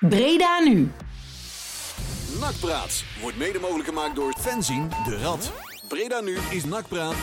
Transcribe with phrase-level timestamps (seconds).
[0.00, 0.92] Breda nu.
[2.40, 5.52] Nakpraat wordt mede mogelijk gemaakt door Fenzin de Rad.
[5.88, 7.14] Breda nu is Nakpraat.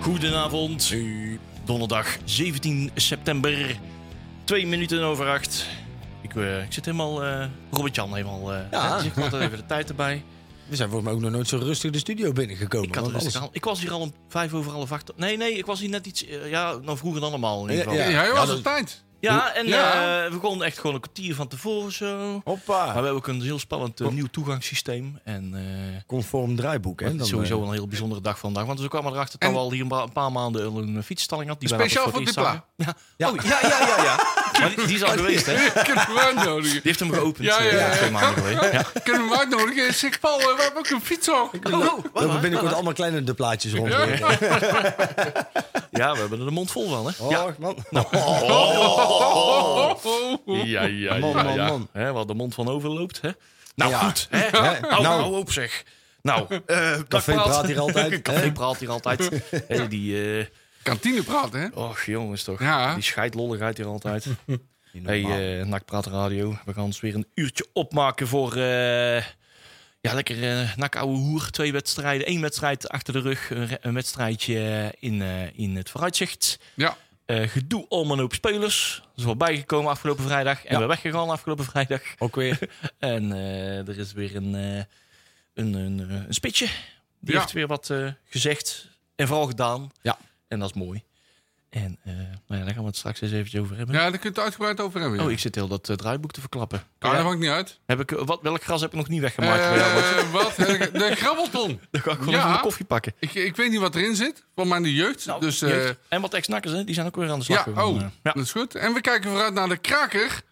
[0.00, 0.94] Goedenavond.
[1.64, 3.76] Donderdag 17 september.
[4.44, 5.66] Twee minuten over acht.
[6.20, 7.24] Ik, eh, ik zit helemaal...
[7.24, 8.52] eh Robert-Jan helemaal...
[8.52, 8.90] eh Ja.
[8.90, 10.22] hè, dus ik had er even de tijd erbij.
[10.68, 12.88] We zijn volgens mij ook nog nooit zo rustig de studio binnengekomen.
[12.88, 15.12] Ik, had want rustig alles- aan- ik was hier al om vijf over half acht.
[15.16, 16.26] Nee, nee, ik was hier net iets...
[16.26, 17.98] eh, ja, nou vroeger dan allemaal in ieder geval.
[17.98, 18.16] Ja, Ja, ja.
[18.16, 19.06] Ja, jij was dat- op tijd.
[19.20, 20.24] en Ja.
[20.24, 22.32] eh, we begonnen echt gewoon een kwartier van tevoren zo.
[22.32, 22.86] Maar Hoppa.
[22.86, 25.18] we hebben ook een heel spannend eh, nieuw toegangssysteem.
[25.24, 25.54] En...
[25.54, 25.62] eh,
[26.06, 27.06] Conform draaiboek, hè?
[27.08, 28.64] Het is sowieso een heel bijzondere dag vandaag.
[28.64, 31.60] Want we kwamen erachter dat En- we al hier een, paar maanden een fietsstalling had.
[31.60, 32.42] Die Speciaal voor Dupla.
[32.42, 32.64] zagen.
[33.16, 33.30] Ja.
[33.30, 34.16] Oh, ja, ja, ja, ja.
[34.60, 35.54] Maar die, die is al geweest, hè?
[35.56, 36.80] Die Kunnen we hem uitnodigen?
[36.82, 37.90] heeft hem geopend Ja, ja, eh, ja.
[37.90, 38.72] twee maanden geleden.
[38.72, 38.82] Ja.
[39.04, 39.94] Kunnen we hem uitnodigen?
[39.94, 41.54] Zeg Paul, eh, we hebben ook een fietshok.
[41.66, 43.92] Oh, oh, we hebben binnenkort allemaal kleine de plaatjes rond.
[43.92, 44.04] Ja.
[45.90, 47.24] Ja, we hebben er de mond vol van, hè?
[47.24, 47.54] Oh, Ja.
[47.58, 47.76] man.
[47.90, 50.04] Oh, oh,
[50.46, 50.66] oh.
[50.66, 51.18] Ja, ja, ja.
[51.18, 51.66] Man, man, ja.
[51.68, 51.88] man.
[51.92, 53.30] Hè, waar de mond van overloopt, hè?
[53.74, 53.98] Nou, Ja.
[53.98, 54.26] goed.
[54.30, 54.50] Hè?
[54.50, 55.02] Nou, Nou.
[55.02, 55.82] nou, op zeg.
[56.22, 59.28] Nou, eh Café praat hier altijd, Café praat hier altijd.
[59.68, 60.44] Hè, die, eh
[60.88, 61.68] Kantine praten, hè?
[61.74, 62.60] och jongens toch.
[62.60, 62.94] Ja.
[62.94, 64.26] Die scheidlolligheid hier altijd.
[65.04, 65.38] Hey, normaal.
[65.38, 66.58] eh Nakpraat Radio.
[66.64, 68.56] We gaan ons weer een uurtje opmaken voor...
[68.56, 69.16] eh,
[70.00, 71.50] ja, lekker eh nak ouwe hoer.
[71.50, 72.30] Twee wedstrijden.
[72.30, 73.50] Eén wedstrijd achter de rug.
[73.80, 76.58] Een, wedstrijdje in, eh, in het vooruitzicht.
[76.74, 76.96] Ja.
[77.26, 79.00] Eh, gedoe om een hoop spelers.
[79.04, 80.64] Dat is wel bijgekomen afgelopen vrijdag.
[80.64, 80.80] En Ja.
[80.80, 82.00] we weggegaan afgelopen vrijdag.
[82.18, 82.58] Ook weer.
[82.98, 84.84] En eh, er is weer een, eh,
[85.54, 86.66] een, een, een spitje.
[87.20, 87.40] Die Ja.
[87.40, 88.88] heeft weer wat eh, gezegd.
[89.16, 89.90] En vooral gedaan.
[90.02, 90.18] Ja.
[90.48, 91.04] En dat is mooi.
[91.70, 93.94] En eh, nou ja, daar gaan we het straks eens eventjes over hebben.
[93.94, 95.18] Ja, daar kun je het uitgebreid over hebben.
[95.18, 95.24] ja.
[95.24, 96.82] Oh, ik zit heel dat eh, draaiboek te verklappen.
[96.98, 97.78] Ah, dat maakt niet uit.
[97.86, 99.68] Heb ik, wat, welk gras heb ik nog niet weggemaakt?
[99.68, 100.02] bij jou?
[100.02, 100.56] Eh, wat?
[100.56, 101.80] De grabbelton.
[101.90, 102.38] Dan ga ik gewoon ja.
[102.38, 103.12] even mijn koffie pakken.
[103.18, 104.44] Ik, ik weet niet wat erin zit.
[104.54, 105.26] Van mijn jeugd.
[105.26, 105.98] Nou, dus, jeugd.
[106.08, 107.66] en wat ex-nakkers, die zijn ook weer aan de slag.
[107.74, 108.12] ja, oh, ja.
[108.22, 108.74] dat is goed.
[108.74, 110.42] En we kijken vooruit naar de kraker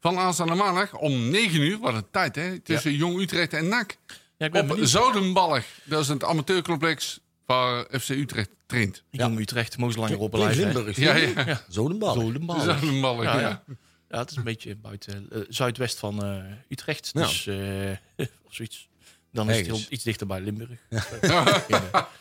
[0.00, 1.78] van aanstaande maandag om 9 uur.
[1.78, 2.58] Wat een tijd, hè?
[2.58, 3.96] Tussen Jong Utrecht en NAC.
[4.36, 4.78] Ja, ik ben Op.
[4.80, 5.66] Zodenballig.
[5.84, 9.02] Dat is het amateurcomplex waar FC Utrecht traint.
[9.10, 10.34] Jong Utrecht, moest langer op?
[10.34, 10.96] Limburgs.
[10.96, 11.64] Ja, Ja, ja.
[11.70, 12.14] Zo de bal.
[12.14, 13.24] Zodenballen.
[13.24, 13.62] Ja, ja.
[14.08, 14.18] ja.
[14.18, 17.10] Het is een beetje buiten eh, zuidwest van eh, Utrecht.
[17.12, 17.20] Ja.
[17.20, 17.90] Dus eh,
[18.46, 18.88] of zoiets.
[19.32, 20.78] Dan is het heel, iets dichter bij Limburg.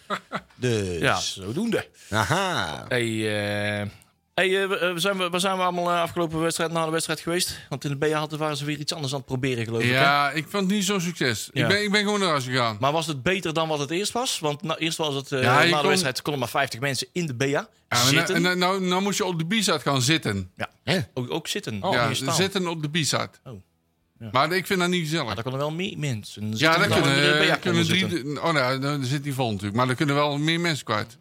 [0.56, 1.00] Dus.
[1.00, 1.88] Ja, zodoende.
[2.10, 2.86] Aha.
[2.88, 3.88] Hey, eh,
[4.34, 6.92] hey, eh, we- we zijn we, waar zijn we allemaal eh, afgelopen wedstrijd na de
[6.92, 7.60] wedstrijd geweest?
[7.70, 9.90] Want in de BA hadden waren ze weer iets anders aan het proberen, geloof ik.
[9.90, 9.94] hè?
[10.00, 11.50] Ja, ik vond het niet zo'n succes.
[11.54, 11.62] Ja.
[11.62, 12.78] Ik, ben, ik ben gewoon naar huis gegaan.
[12.80, 14.40] Maar was het beter dan wat het eerst was?
[14.40, 17.08] Want na, eerst was het, eh, Ja, na de kon- wedstrijd konden maar 50 mensen
[17.12, 17.70] in de BA Ja,
[18.06, 18.42] zitten.
[18.42, 20.52] nou, en nou, nou moest je op de B-side gaan zitten.
[20.56, 21.00] ja, Hè?
[21.14, 21.80] ook, ook zitten.
[21.92, 22.36] ja, Niet staan.
[22.36, 23.30] zitten op de B-side.
[23.44, 23.54] Oh,
[24.20, 24.30] ja.
[24.32, 25.26] Maar ik vind dat niet gezellig.
[25.26, 28.00] Maar daar konden wel meer mensen ja, zitten daar kunnen, er eh, kunnen drie...
[28.10, 28.44] zitten.
[28.44, 29.76] Oh, nou, dan zit die vol natuurlijk.
[29.76, 31.18] Maar er kunnen wel meer mensen kwijt.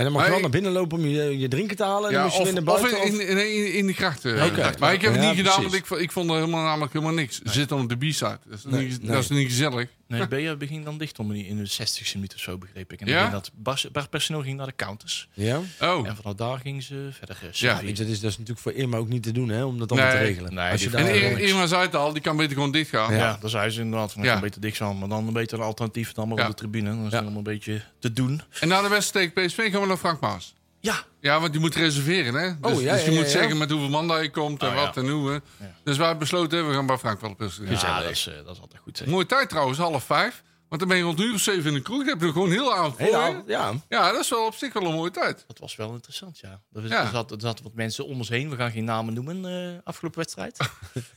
[0.00, 2.08] En dan mag je wel naar binnen lopen om je, je drinken te halen.
[2.08, 4.34] En dan Ja, je of, weer naar of in, in, in, in de grachten.
[4.78, 5.62] Maar ik heb het Ja, niet gedaan, precies.
[5.62, 7.40] want ik, vond- ik vond er helemaal, namelijk helemaal niks.
[7.44, 8.38] Zitten op de B-side.
[8.50, 8.98] Dat, Nee, nee.
[9.10, 9.88] dat is niet gezellig.
[10.10, 13.00] Nee, de BA begint dan dicht om in de 60ste minuut of zo, begreep ik.
[13.00, 13.20] En dan Ja?
[13.20, 15.28] ging dat bar, barpersoneel ging naar de counters.
[15.32, 15.60] Ja?
[15.80, 16.06] Oh.
[16.08, 17.84] En vanaf daar gingen ze verder eh, Ja, serveren.
[17.84, 19.64] Weet je, dat, is, dat is natuurlijk voor Irma ook niet te doen, hè?
[19.64, 20.18] Om dat allemaal Nee.
[20.22, 20.54] te regelen.
[20.54, 23.12] Nee, Als je die- En Irma zei het al, die kan beter gewoon dicht gaan.
[23.12, 23.38] Ja, Ja.
[23.40, 24.12] dat zei ze inderdaad.
[24.12, 24.32] Van, Ja.
[24.34, 24.40] ja.
[24.40, 26.42] beter dicht zijn, maar dan een beter een alternatief dan maar Ja.
[26.44, 26.88] op de tribune.
[26.90, 28.42] Dan is het allemaal een beetje te doen.
[28.60, 30.54] En na de wedstrijd tegen PSV gaan we naar Frank Maas.
[30.80, 32.60] Ja, Ja, want die moet reserveren, hè?
[32.60, 33.58] Dus, Oh, ja, dus je ja, moet ja, zeggen ja.
[33.58, 35.00] met hoeveel man dat je komt en Oh, wat ja.
[35.02, 35.30] en hoe.
[35.30, 35.38] hè.
[35.84, 37.80] Dus wij hebben besloten, we gaan bij Frank wel presenteren.
[37.80, 38.96] ja dat, is, eh, dat is altijd goed.
[38.98, 39.06] Zeg.
[39.06, 40.42] Mooie tijd trouwens, half vijf.
[40.70, 41.98] Want dan ben je rond uur of zeven in de kroeg.
[41.98, 43.72] Dan heb je er gewoon heel avond voor heel avond, ja.
[43.88, 45.44] Ja, dat is wel op zich wel een mooie tijd.
[45.46, 46.48] Dat was wel interessant, ja.
[46.48, 47.02] Er, was- Ja.
[47.02, 48.50] er, zat, er zaten wat mensen om ons heen.
[48.50, 50.56] We gaan geen namen noemen, eh, afgelopen wedstrijd.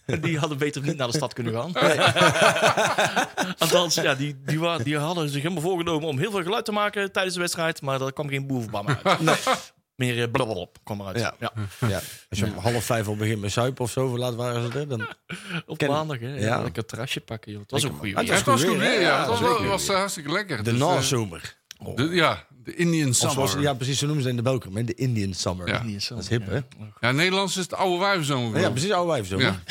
[0.21, 1.73] die hadden beter niet naar de stad kunnen gaan.
[3.57, 7.11] Althans, ja, die, die, die hadden zich helemaal voorgenomen om heel veel geluid te maken
[7.11, 7.81] tijdens de wedstrijd.
[7.81, 9.73] Maar daar kwam geen boevenbam uit.
[10.05, 11.19] Meer eh, blablabla kwam eruit.
[11.19, 11.35] Ja.
[11.39, 11.51] Ja.
[11.87, 12.01] ja.
[12.29, 14.79] Als je om half vijf al begint met suipen of zo, hoe laat waren ze
[14.79, 14.87] er?
[14.87, 15.01] Dan...
[15.65, 16.35] Op Ken- maandag, hè.
[16.35, 16.39] Ja.
[16.41, 16.61] Ja.
[16.61, 17.61] Lekker terrasje pakken, joh.
[17.61, 18.13] Het was ook goed.
[18.15, 18.99] het was goed weer, ja.
[18.99, 20.57] Ja, Het was, eh, hartstikke lekker.
[20.57, 21.55] De Dus, eh, nazomer.
[21.95, 23.67] de- ja, de Indian zoals, Summer.
[23.67, 24.75] ja, precies, zo noemen ze in de Belgium.
[24.75, 25.67] hè, De Indian Summer.
[25.67, 25.83] Ja.
[26.09, 26.59] Dat is hip, hè?
[26.99, 28.59] Ja, Nederlands is het oude wijvenzomer.
[28.59, 29.39] Ja, precies, oude wijf zo.
[29.39, 29.59] Ja.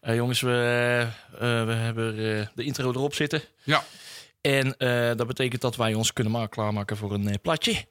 [0.00, 0.50] Eh, jongens, we,
[1.32, 3.42] eh, we hebben eh, de intro erop zitten.
[3.64, 3.84] Ja.
[4.40, 7.84] En eh, dat betekent dat wij ons kunnen maken, klaarmaken voor een platje.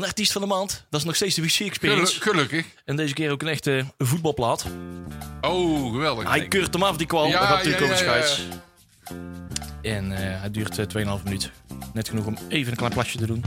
[0.00, 0.84] De artiest van de maand.
[0.90, 2.20] Dat is nog steeds de WC Gelu- Experience.
[2.20, 2.66] Gelukkig.
[2.84, 4.66] En deze keer ook een echte voetbalplaat.
[5.40, 6.28] Oh, geweldig.
[6.28, 7.26] Hij keurt hem af, die kwal.
[7.26, 8.22] Ja, dat gaat natuurlijk ja, over ja, ja.
[8.22, 8.46] scheids.
[9.82, 11.50] En eh, hij duurt eh, 2,5 minuut.
[11.92, 13.44] Net genoeg om even een klein plasje te doen.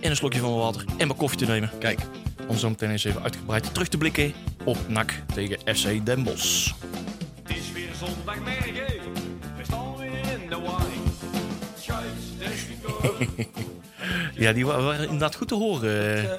[0.00, 0.84] En een slokje van mijn water.
[0.98, 1.70] En mijn koffie te nemen.
[1.78, 2.00] Kijk,
[2.46, 4.34] om zo meteen eens even uitgebreid terug te blikken
[4.64, 6.72] op NAC tegen FC Den Bosch.
[7.42, 8.74] Het is weer zondagmorgen,
[9.56, 11.02] we staan weer in de wijn.
[11.80, 13.68] Scheidsrechter,
[14.40, 16.16] Ja, die wa- waren inderdaad goed te horen.
[16.24, 16.30] eh,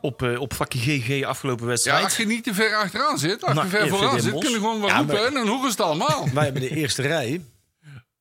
[0.00, 2.04] op, eh, op vakje GG afgelopen Ja, wedstrijd.
[2.04, 4.80] als je niet te ver achteraan zit, als je ver vooraan zit, kun je gewoon
[4.80, 6.28] wat Ja, roepen maar- en dan horen ze het allemaal.
[6.34, 7.40] Wij hebben de eerste rij.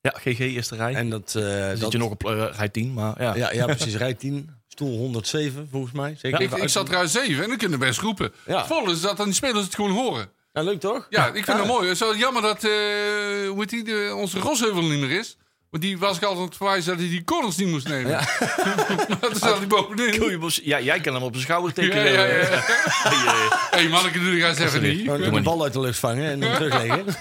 [0.01, 0.93] Ja, GG eerste rij.
[0.93, 1.33] En dat...
[1.35, 3.35] eh, Dan dat zit je nog op eh, rij 10, maar ja.
[3.35, 3.95] ja, ja, precies.
[3.95, 4.49] Rij 10.
[4.67, 6.15] Stoel 107, volgens mij.
[6.17, 6.41] Zeker.
[6.41, 8.31] Ik, ik zat eruit 7 en dan kunnen best roepen.
[8.45, 8.65] Ja.
[8.65, 10.29] Volle is dat dan die spelers het gewoon horen.
[10.53, 11.07] Ja, leuk toch?
[11.09, 11.83] Ja, ik vind het mooi.
[11.83, 12.69] Het is wel jammer dat eh,
[13.47, 15.37] hoe heet die, de- onze Rosheuvel niet meer is.
[15.71, 18.11] Want die was ik altijd aan het verwijzen dat hij die corners niet moest nemen.
[19.09, 20.19] maar toen zat hij bovenin.
[20.19, 22.11] Koeienbos- Ja, jij kan hem op zijn schouder tekenen.
[22.11, 22.39] Ja, ja, ja.
[22.49, 23.51] eh.
[23.71, 25.05] Hey, manneke, doe die eens even niet.
[25.05, 27.05] De bal uit de lucht vangen en dan terugleggen.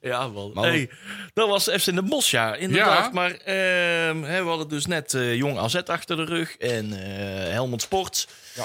[0.00, 0.52] Ja, wel.
[0.54, 0.90] Hey,
[1.34, 3.04] dat was FC Den Bosch, ja, inderdaad.
[3.04, 3.10] Ja.
[3.12, 7.50] Maar ehm, hè, we hadden dus net eh, Jong AZ achter de rug en eh
[7.52, 8.28] Helmond Sport.
[8.54, 8.64] Ja.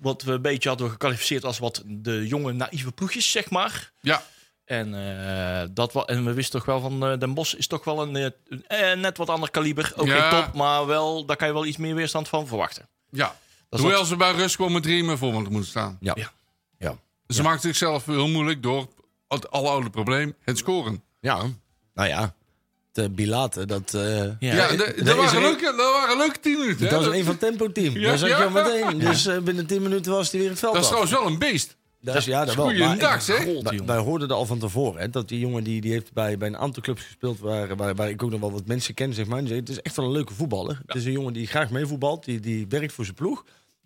[0.00, 3.92] Wat we een beetje hadden gecalificeerd als wat de jonge naïeve ploegjes, zeg maar.
[4.00, 4.22] Ja,
[4.66, 7.84] En, eh, dat wa- en we wisten toch wel van eh, Den Bosch is toch
[7.84, 8.30] wel een, eh,
[8.90, 9.92] een net wat ander kaliber.
[9.96, 10.30] Ook Ja.
[10.30, 12.88] geen top, maar wel, daar kan je wel iets meer weerstand van verwachten.
[13.10, 13.36] ja.
[13.68, 15.96] Dat Hoewel ze bij rust gewoon met drie meer voor moeten staan.
[16.00, 16.12] Ja.
[16.16, 16.30] Ja.
[16.78, 16.96] Ja.
[17.28, 18.88] Ze maakt zichzelf heel moeilijk door
[19.28, 21.02] het aloude probleem, het scoren.
[21.20, 21.42] Ja.
[21.94, 22.34] Nou ja.
[22.92, 23.94] De Bilaten, dat...
[23.94, 24.34] eh, Ja.
[24.38, 26.84] Ja, de- dat waren leuke, dat waren leuke tien minuten.
[26.84, 26.90] hè.
[26.92, 27.98] Dat was een van het tempo-team.
[27.98, 28.44] Ja, dat zag je ja.
[28.44, 28.98] al meteen.
[29.08, 30.96] Dus eh, binnen 10 minuten was hij weer het veld dat is af.
[30.96, 31.76] trouwens wel een beest.
[32.06, 32.72] Dat is, ja, dat wel.
[32.74, 33.26] Maar dag,
[33.86, 35.00] wij, hoorden er al van tevoren.
[35.00, 37.38] Hè, dat die jongen die, die heeft bij, bij een aantal clubs gespeeld...
[37.38, 39.42] Waar, waar, waar ik ook nog wel wat mensen ken, zeg maar.
[39.42, 40.80] Het is echt wel een leuke voetballer.
[40.86, 42.24] Het is een jongen die graag meevoetbalt.
[42.24, 43.44] Die, die werkt voor zijn ploeg.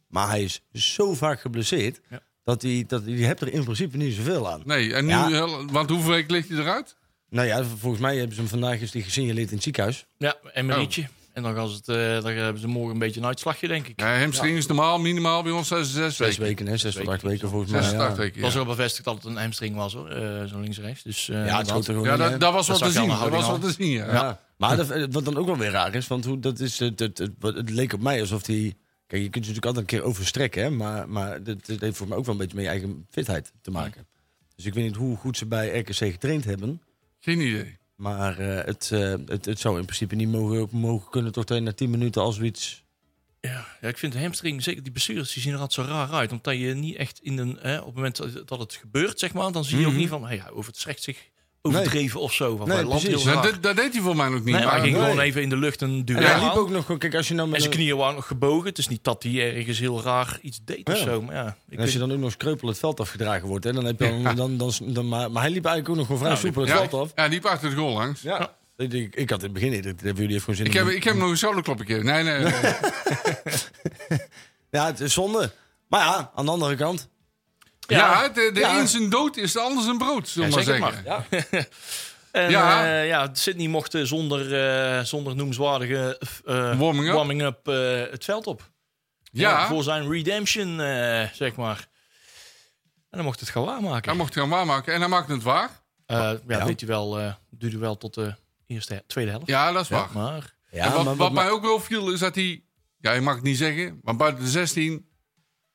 [0.09, 2.01] Maar hij is zo vaak geblesseerd...
[2.11, 2.21] Ja.
[2.45, 4.63] dat hij dat, die hebt er in principe niet zoveel aan.
[4.65, 5.65] Nee, en nu, Ja.
[5.65, 6.97] want hoeveel weken ligt hij eruit?
[7.29, 10.07] Nou ja, volgens mij hebben ze hem vandaag die gesignaleerd in het ziekenhuis.
[10.19, 10.89] Ja, en Oh.
[11.33, 13.87] En dan, gaan ze het, eh, dan hebben ze morgen een beetje een uitslagje, denk
[13.87, 14.01] ik.
[14.01, 16.43] Ja, hamstring is normaal minimaal bij ons 6, 6 Zes weken.
[16.43, 16.77] weken, hè?
[16.77, 17.81] Zes tot acht weken volgens mij.
[17.83, 18.07] 6 tot ja.
[18.07, 20.09] 8 weken, Het was wel bevestigd dat het een hamstring was, hoor.
[20.09, 21.03] eh, zo links-rechts.
[21.03, 23.09] Dus, eh, Ja, dat, dat was Dat wat te zien.
[23.09, 24.13] Dat was wat te zien, ja.
[24.13, 24.41] Ja.
[24.57, 27.19] Maar dat, wat dan ook wel weer raar is, want hoe, dat is, het, het,
[27.19, 28.75] het, het leek op mij alsof hij...
[29.07, 32.09] Kijk, je kunt je natuurlijk altijd een keer overstrekken, hè, maar, maar dit heeft voor
[32.09, 34.07] mij ook wel een beetje met je eigen fitheid te maken.
[34.57, 36.83] Dus ik weet niet hoe goed ze bij RKC getraind hebben,
[37.21, 37.79] Geen idee.
[38.01, 41.73] Maar eh, het, eh, het, het zou in principe niet mogen, mogen kunnen toch na
[41.73, 42.85] 10 minuten als zoiets...
[43.41, 46.11] Ja, ja, ik vind de hamstring, zeker die blessures, die zien er altijd zo raar
[46.13, 46.33] uit.
[46.33, 47.59] Omdat je niet echt in een...
[47.61, 48.17] Hè, op het moment
[48.49, 50.27] dat- het gebeurt, zeg maar, dan zie je ook niet van...
[50.27, 51.29] Hey, over het recht zich
[51.63, 52.57] overdreven of zo.
[52.57, 53.23] Van, Nee, precies.
[53.25, 53.43] Dat, raar.
[53.43, 54.55] dat, dat deed hij voor mij nog niet.
[54.55, 55.03] Nee, maar hij ging nee.
[55.05, 57.29] gewoon even in de lucht een duel En hij liep ook nog, gewoon- kijk, als
[57.29, 58.69] je nou met En zijn knieën waren nog gebogen.
[58.69, 61.23] Het is niet dat hij ergens heel raar iets deed of zo.
[61.23, 63.73] Maar ja, ik en als je dan ook nog skreupel het veld afgedragen wordt, hè,
[63.73, 66.21] dan heb je dan, dan, dan, dan, maar, maar hij liep eigenlijk ook nog gewoon
[66.21, 67.13] vrij Nou, soepel het ja, veld af.
[67.15, 68.23] ja, die liep achter het goal langs.
[68.23, 68.59] Ja.
[68.77, 71.05] Ik, had in het begin, niet, dat hebben jullie even gewoon zin Ik heb, ik
[71.05, 72.05] heb hem nog een gegeven.
[72.05, 72.39] Nee, nee.
[72.39, 72.53] nee.
[74.71, 75.53] Ja, het is zonde.
[75.89, 77.09] Maar ja, aan de andere kant.
[77.97, 78.79] Ja, de, de Ja.
[78.81, 81.45] een zijn dood is de ander zijn brood, zullen we Ja, maar zeg zeggen.
[81.51, 81.65] Ja.
[82.31, 82.85] En, Ja.
[82.87, 83.01] ja.
[83.03, 84.55] ja, Sydney mocht eh, zonder,
[84.99, 86.79] eh, zonder noemenswaardige eh,
[87.13, 87.69] Warming-up.
[87.69, 88.71] eh, het veld op.
[89.33, 91.89] Ja, Voor zijn redemption, eh, zeg maar.
[93.11, 94.09] En dan mocht het gaan waarmaken.
[94.09, 94.95] hij mocht het gaan waarmaken.
[94.95, 95.71] En hij maakte het waar.
[96.07, 96.65] Eh, ja, Ja.
[96.65, 98.35] deed hij wel, eh, duurde wel tot de
[98.67, 99.47] eerste, tweede helft.
[99.47, 100.09] Ja, dat is waar.
[100.13, 102.63] Maar en wat, maar, wat maar- mij ook wel viel, is dat hij...
[103.01, 105.10] Ja, je mag het niet zeggen, maar buiten de 16...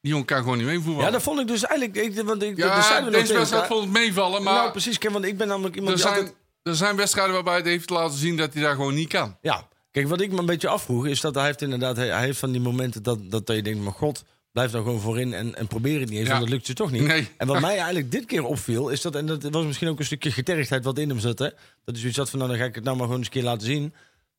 [0.06, 1.06] Die jongen kan gewoon niet meevoetballen.
[1.06, 2.06] ja, dat vond ik dus eigenlijk.
[2.06, 4.54] Ik, want ik, Ja, dat zeiden we deze wedstrijd vond het meevallen, maar...
[4.54, 4.98] Nou, precies.
[4.98, 6.38] Kijk, want ik ben namelijk iemand er, die zijn, altijd...
[6.64, 9.38] er zijn wedstrijden waarbij het heeft laten zien dat hij daar gewoon niet kan.
[9.42, 11.98] Ja, kijk, wat ik me een beetje afvroeg is dat hij heeft inderdaad...
[11.98, 14.24] Hij, heeft van die momenten dat, dat je denkt, maar god...
[14.52, 16.34] Blijf dan gewoon voorin en, en probeer het niet eens, Ja.
[16.34, 17.02] want dat lukt je toch niet.
[17.02, 17.28] Nee.
[17.38, 19.16] En wat mij eigenlijk dit keer opviel, is dat...
[19.16, 21.50] En dat was misschien ook een stukje getergdheid wat in hem zat, hè.
[21.86, 23.34] Dat is zoiets had van, nou, dan ga ik het nou maar gewoon eens een
[23.34, 23.94] keer laten zien.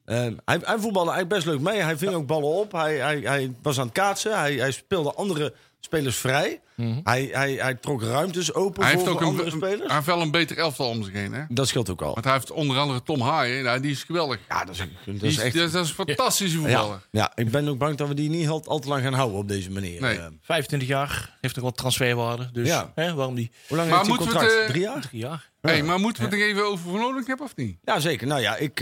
[0.06, 1.82] Ehm, hij, hij voetbalde eigenlijk best leuk mee.
[1.82, 2.72] Hij ving ook ballen op.
[2.72, 4.38] Hij, hij, hij was aan het kaatsen.
[4.38, 6.60] Hij, hij speelde andere spelers vrij.
[7.02, 9.82] hij, hij, hij trok ruimtes open Hij voor, heeft ook een, andere spelers.
[9.86, 11.32] hij heeft wel een beter elftal om zich heen.
[11.32, 11.42] Hè?
[11.48, 12.12] Dat scheelt ook al.
[12.12, 13.64] Want hij heeft onder andere Tom Haaien.
[13.64, 14.38] Nou, die is geweldig.
[14.48, 15.54] Ja, dat is, dat Die is is, echt...
[15.54, 17.00] dat is een fantastische voetballer.
[17.10, 19.12] Ja, ja, ik ben ook bang dat we die niet al, al te lang gaan
[19.12, 20.00] houden op deze manier.
[20.00, 20.18] Nee.
[20.18, 22.48] Eh, 25 jaar, heeft nog wat transferwaarde.
[22.52, 22.92] Dus Ja.
[22.94, 24.50] hè, waarom die hoe lang Maar heeft hij contract?
[24.52, 25.00] het, eh, Drie jaar?
[25.00, 25.50] drie jaar?
[25.60, 27.78] Hey, maar moeten we het er even over Oudink hebben of niet?
[27.84, 28.26] Ja, zeker.
[28.26, 28.80] Nou ja, ik...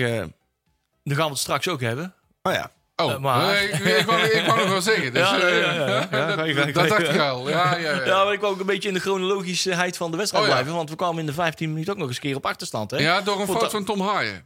[1.04, 2.14] Dan gaan we het straks ook hebben.
[2.42, 2.72] oh ja.
[2.96, 5.12] Oh, Eh, maar- nee, ik, ik, wou, ik wou nog wel zeggen.
[5.12, 6.08] Dus, Ja, ja, eh, ja, ja.
[6.10, 7.48] Ja, dat, dacht ik al.
[7.48, 8.04] Ja, ja, ja.
[8.12, 10.56] Ja, maar ik wou ook een beetje in de chronologischheid van de wedstrijd Oh, ja.
[10.56, 10.76] blijven.
[10.76, 12.90] Want we kwamen in de 15 minuten ook nog eens een keer op achterstand.
[12.90, 12.96] Hè?
[12.98, 14.44] Ja, door een fout van Tom Haaien.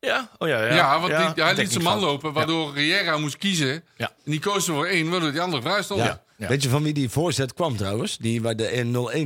[0.00, 0.30] Ja?
[0.38, 0.74] Oh ja, ja.
[0.74, 3.84] Ja, want die, hij liet zijn man lopen, waardoor Riera moest kiezen.
[3.96, 4.06] Ja.
[4.24, 6.00] En die koos er voor één, waardoor die andere vrij stond.
[6.02, 6.22] Ja.
[6.36, 6.48] Ja.
[6.48, 8.16] Weet je van wie die voorzet kwam trouwens?
[8.18, 8.82] Die waar de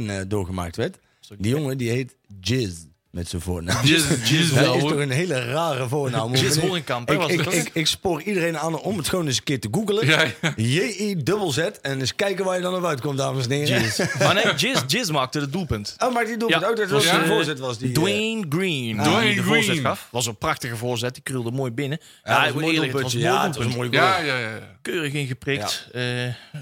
[0.07, 0.99] 0-1 eh, doorgemaakt werd?
[1.39, 2.75] Die jongen die heet Jizz.
[3.13, 3.85] Met zijn voornaam.
[3.85, 6.35] Jizz, jizz Dat is toch een hele rare voornaam.
[6.35, 9.61] Ik- Hollenkamp, ik, ik, ik, ik spoor iedereen aan om het gewoon eens een keer
[9.61, 10.07] te googlen.
[10.07, 10.53] Ja, ja.
[10.57, 13.83] J-I-Z en eens kijken waar je dan op uitkomt, dames en heren.
[14.19, 15.95] Maar nee, Jizz, Jizz maakte het doelpunt.
[15.99, 16.77] Oh, maar die doet Ja, ook.
[16.77, 17.89] Dat was, de voorzet was die.
[17.89, 18.97] eh, Dwayne Green.
[19.03, 19.83] Dwayne die de voorzet Green.
[19.83, 20.09] gaf.
[20.11, 21.15] Was een prachtige voorzet.
[21.15, 21.99] Die krulde mooi binnen.
[22.25, 23.93] Ja, mooi eerlijk, het was Ja, het was een doelpunt.
[23.93, 24.27] mooi Ja, goal.
[24.27, 24.49] ja, ja.
[24.49, 24.77] ja.
[24.83, 25.89] Keurig ingeprikt.
[25.93, 26.03] Eh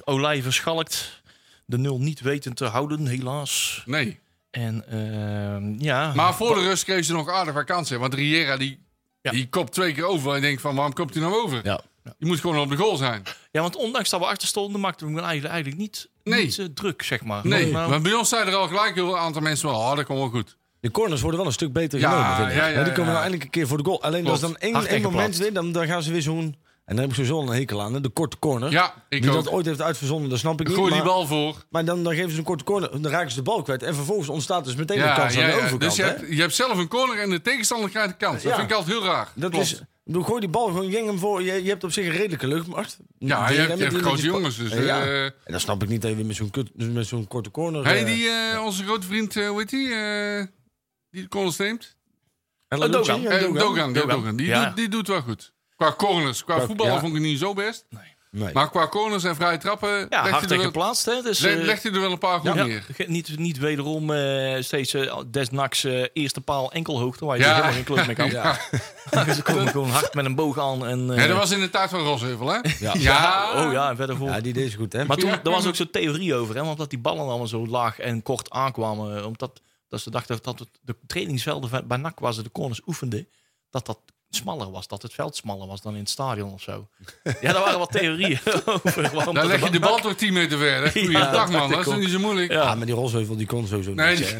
[0.05, 1.23] Olij verschalkt.
[1.65, 3.83] De nul niet weten te houden, helaas.
[3.87, 4.19] Nee.
[4.51, 6.13] En ehm, ja.
[6.15, 8.01] Maar voor de rust kreeg ze nog aardig wat kansen.
[8.01, 8.87] Want Riera die,
[9.23, 9.31] Ja.
[9.31, 10.29] die kopt twee keer over.
[10.31, 11.61] En je denkt van, waarom kopt hij nou over?
[11.65, 11.81] Ja.
[12.19, 13.23] Je moet gewoon op de goal zijn.
[13.51, 16.43] Ja, want ondanks dat we achter stonden, maakten we hem eigenlijk, eigenlijk niet, Nee.
[16.45, 17.47] niet eh, druk, zeg maar.
[17.47, 20.05] Nee, Nou, maar bij ons zeiden er al gelijk een aantal mensen van, oh, dat
[20.05, 20.57] komt wel goed.
[20.81, 22.55] De corners worden wel een stuk beter Ja, genomen, vind ik.
[22.57, 24.03] ja, ja, Maar die komen nou eindelijk een keer voor de goal.
[24.03, 24.43] Alleen Klopt.
[24.43, 26.57] als dan één, één moment weer, dan, dan gaan ze weer zo'n...
[26.91, 28.71] En daar heb ik sowieso een hekel aan, hè, de korte corner.
[28.71, 29.45] Ja, ik Wie ook.
[29.45, 30.77] dat ooit heeft uitverzonnen, dat snap ik niet.
[30.77, 31.65] Gooi die maar, bal voor.
[31.71, 33.83] maar dan, dan geven ze een korte corner, dan raken ze de bal kwijt.
[33.83, 35.57] En vervolgens ontstaat dus meteen een Ja, kans ja, aan de ja.
[35.57, 35.81] overkant.
[35.81, 36.09] Dus je hè.
[36.09, 38.43] hebt, je hebt zelf een corner en de tegenstander krijgt de kans.
[38.43, 38.59] Dat Ja.
[38.59, 39.29] vind ik altijd heel raar.
[39.35, 39.65] Dat Klopt.
[39.67, 41.43] is, bedoel, gooi die bal gewoon, jeng hem voor.
[41.43, 42.99] Je, je hebt op zich een redelijke luchtmacht.
[43.19, 44.57] Ja, Die- je hebt, je grote jongens.
[44.57, 45.03] Dus, ja.
[45.03, 47.51] eh, En dan snap ik niet dat je weer met zo'n, kut- met zo'n korte
[47.51, 47.85] corner...
[47.85, 49.93] hey, eh, die, eh, onze grote vriend, eh, hoe heet die?
[49.95, 50.45] eh,
[51.11, 51.97] die de corners neemt?
[52.69, 52.91] Dogan.
[52.91, 53.23] Dogan.
[53.23, 53.93] Dogan, ja, Dogan.
[53.93, 54.37] Dogan.
[54.37, 54.67] Die, Ja.
[54.67, 55.53] doet, die doet wel goed.
[55.81, 56.45] Qua corners.
[56.45, 56.99] Qua Qua- voetballen ja.
[57.01, 57.87] vond ik het niet zo best.
[58.31, 58.53] Nee.
[58.53, 61.23] Maar qua corners en vrije trappen ja, legt, hij hard er tegen geplaatst, hè.
[61.23, 62.87] Dus, le- eh, legt hij er wel een paar goed ja, neer.
[62.93, 67.49] ge- niet, niet wederom eh, steeds eh, desnaks eh, eerste paal enkelhoogte, waar je Ja.
[67.49, 68.31] er helemaal geen klus mee kan.
[69.11, 69.35] Ja.
[69.35, 70.87] Ze komen gewoon hard met een boog aan.
[70.87, 72.59] En, eh, Ja, dat was in de tijd van Rosheuvel, hè?
[72.79, 72.95] Ja.
[72.99, 73.53] Ja.
[73.67, 74.29] Oh ja, en verder voor.
[74.29, 75.05] Ja, die deed ze goed, hè?
[75.05, 75.41] Maar toen, Ja.
[75.45, 78.23] er was ook zo'n theorie over, hè, want dat die ballen allemaal zo laag en
[78.23, 79.17] kort aankwamen.
[79.19, 82.53] eh, Omdat dat ze dachten dat het, de trainingsvelden van- bij NAC waar ze de
[82.53, 83.29] corners oefenden,
[83.71, 83.99] dat dat
[84.31, 86.89] smaller was, dat het veld smaller was dan in het stadion of zo.
[87.41, 89.11] Ja, daar waren wat theorieën over.
[89.15, 90.83] waarom Dan leg je de de bal toch 10 meter ver.
[90.83, 90.91] hè?
[91.01, 91.71] Goeiedag, man.
[91.71, 92.53] Dat is toch niet zo moeilijk?
[92.53, 94.37] Ja, maar die Rosheuvel die kon sowieso Nee, niet.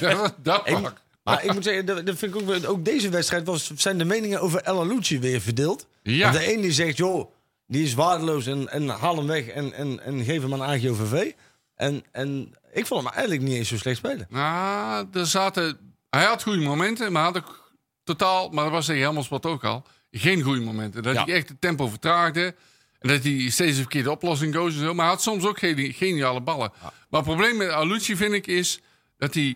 [0.00, 0.16] hè.
[0.42, 1.02] dat, pak.
[1.22, 4.40] maar ik moet zeggen, dat, vind ik ook, ook deze wedstrijd was, zijn de meningen
[4.40, 5.86] over El Alouchi weer verdeeld.
[6.02, 6.30] Ja.
[6.32, 7.30] Want de een die zegt, joh,
[7.66, 11.32] die is waardeloos en, en haal hem weg en, en, en geef hem aan AGOVV.
[11.74, 14.26] En, en ik vond hem eigenlijk niet eens zo slecht spelen.
[14.30, 15.78] Nou, er zaten...
[16.10, 17.67] Hij had goede momenten, maar had ook
[18.08, 18.48] totaal...
[18.48, 19.84] Maar dat was tegen Helmersport ook al.
[20.10, 21.02] Geen goede momenten.
[21.02, 21.24] Dat Ja.
[21.24, 22.54] hij echt het tempo vertraagde.
[22.98, 24.94] En dat hij steeds een verkeerde oplossing koos en zo.
[24.94, 26.72] Maar hij had soms ook geen geniale ballen.
[26.82, 28.80] Maar het probleem met Alucci vind ik is...
[29.18, 29.54] dat hij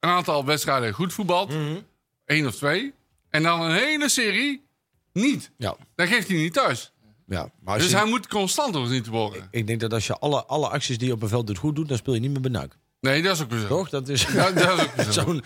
[0.00, 1.48] een aantal wedstrijden goed voetbalt.
[1.48, 1.76] Mhm.
[2.24, 2.92] Eén of twee.
[3.30, 4.64] En dan een hele serie
[5.12, 5.50] niet.
[5.56, 5.76] Ja.
[5.94, 6.92] Dan geeft hij niet thuis.
[7.26, 9.48] ja maar Dus je- hij moet constant door niet worden.
[9.50, 11.76] ik denk dat als je alle, alle acties die je op een veld doet goed
[11.76, 12.76] doet, dan speel je niet meer benuik.
[13.00, 13.66] Nee, dat is ook zo.
[13.66, 13.88] Toch?
[13.88, 14.22] Dat is...
[14.32, 15.22] Ja, dat is ook zo.
[15.22, 15.42] Zo'n,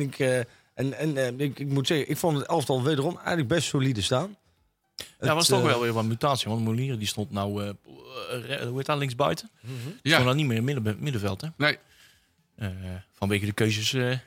[0.00, 0.40] ik, eh,
[0.74, 4.02] en, en eh, ik, ik moet zeggen, ik vond het elftal wederom eigenlijk best solide
[4.02, 4.36] staan.
[4.96, 7.70] Ja, Het, was toch eh, wel weer wat mutatie, want Molière die stond nou, eh,
[8.66, 9.50] hoe heet dat, linksbuiten?
[9.60, 9.70] Ja.
[10.12, 11.48] Stond nou niet meer in midden, middenveld, hè?
[11.56, 11.78] Nee.
[12.56, 12.68] Eh,
[13.12, 14.18] vanwege de keuzes, eh,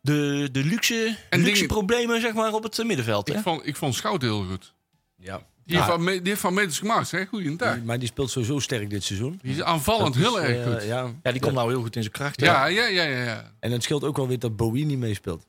[0.00, 3.28] de, de luxe, En luxe problemen zeg maar, op het middenveld.
[3.28, 3.34] Hè?
[3.34, 4.74] Ik vond, ik vond Schout heel goed.
[5.16, 5.46] Ja.
[5.64, 7.26] Die, heeft, me- die heeft van meters gemaakt, hè?
[7.26, 7.74] Goeie dag.
[7.74, 9.38] Die- maar die speelt sowieso sterk dit seizoen.
[9.42, 10.82] Die is aanvallend Dat is, heel erg goed.
[10.88, 11.12] ja.
[11.22, 12.40] Ja, die komt nou heel goed in zijn kracht.
[12.40, 12.46] hè?
[12.46, 13.22] Ja, ja, ja, ja.
[13.24, 13.52] ja.
[13.60, 15.46] En het scheelt ook wel weer dat Bowie niet meespeelt.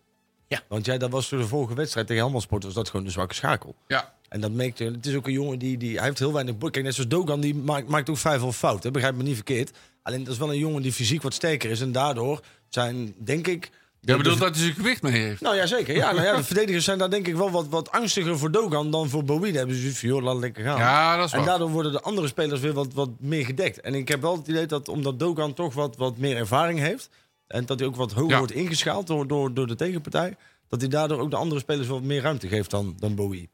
[0.48, 0.62] Ja.
[0.68, 3.12] Want jij, dat was voor de vorige wedstrijd tegen Helmond Sport, was dat gewoon een
[3.12, 3.76] zwakke schakel.
[3.88, 4.16] ja.
[4.28, 4.92] En dat merkte je.
[4.92, 6.56] Het is ook een jongen die, die hij heeft heel weinig.
[6.58, 8.84] Kijk, net zoals Dogan, die maakt, maakt ook vijf of fout.
[8.84, 8.92] Hè?
[8.92, 9.72] Begrijp me niet verkeerd.
[10.04, 11.82] Alleen dat is wel een jongen die fysiek wat sterker is.
[11.82, 12.40] En daardoor
[12.70, 13.70] zijn, denk ik.
[14.02, 15.42] Jij bedoelt dat hij zijn gewicht mee heeft?
[15.42, 15.96] Nou ja, zeker.
[15.96, 18.92] Ja, nou ja, de verdedigers zijn daar denk ik wel wat, wat angstiger voor Dogan
[18.92, 19.48] dan voor Bowie.
[19.52, 20.78] Daar hebben ze zoiets van, joh, laat lekker gaan.
[20.78, 21.48] Ja, dat is En waar.
[21.48, 23.82] daardoor worden de andere spelers weer wat, wat meer gedekt.
[23.82, 27.10] En ik heb wel het idee dat omdat Dogan toch wat, wat meer ervaring heeft.
[27.48, 28.38] En dat hij ook wat hoger Ja.
[28.38, 30.36] wordt ingeschaald door, door, door de tegenpartij.
[30.68, 33.50] Dat hij daardoor ook de andere spelers wat meer ruimte geeft dan, dan Bowie.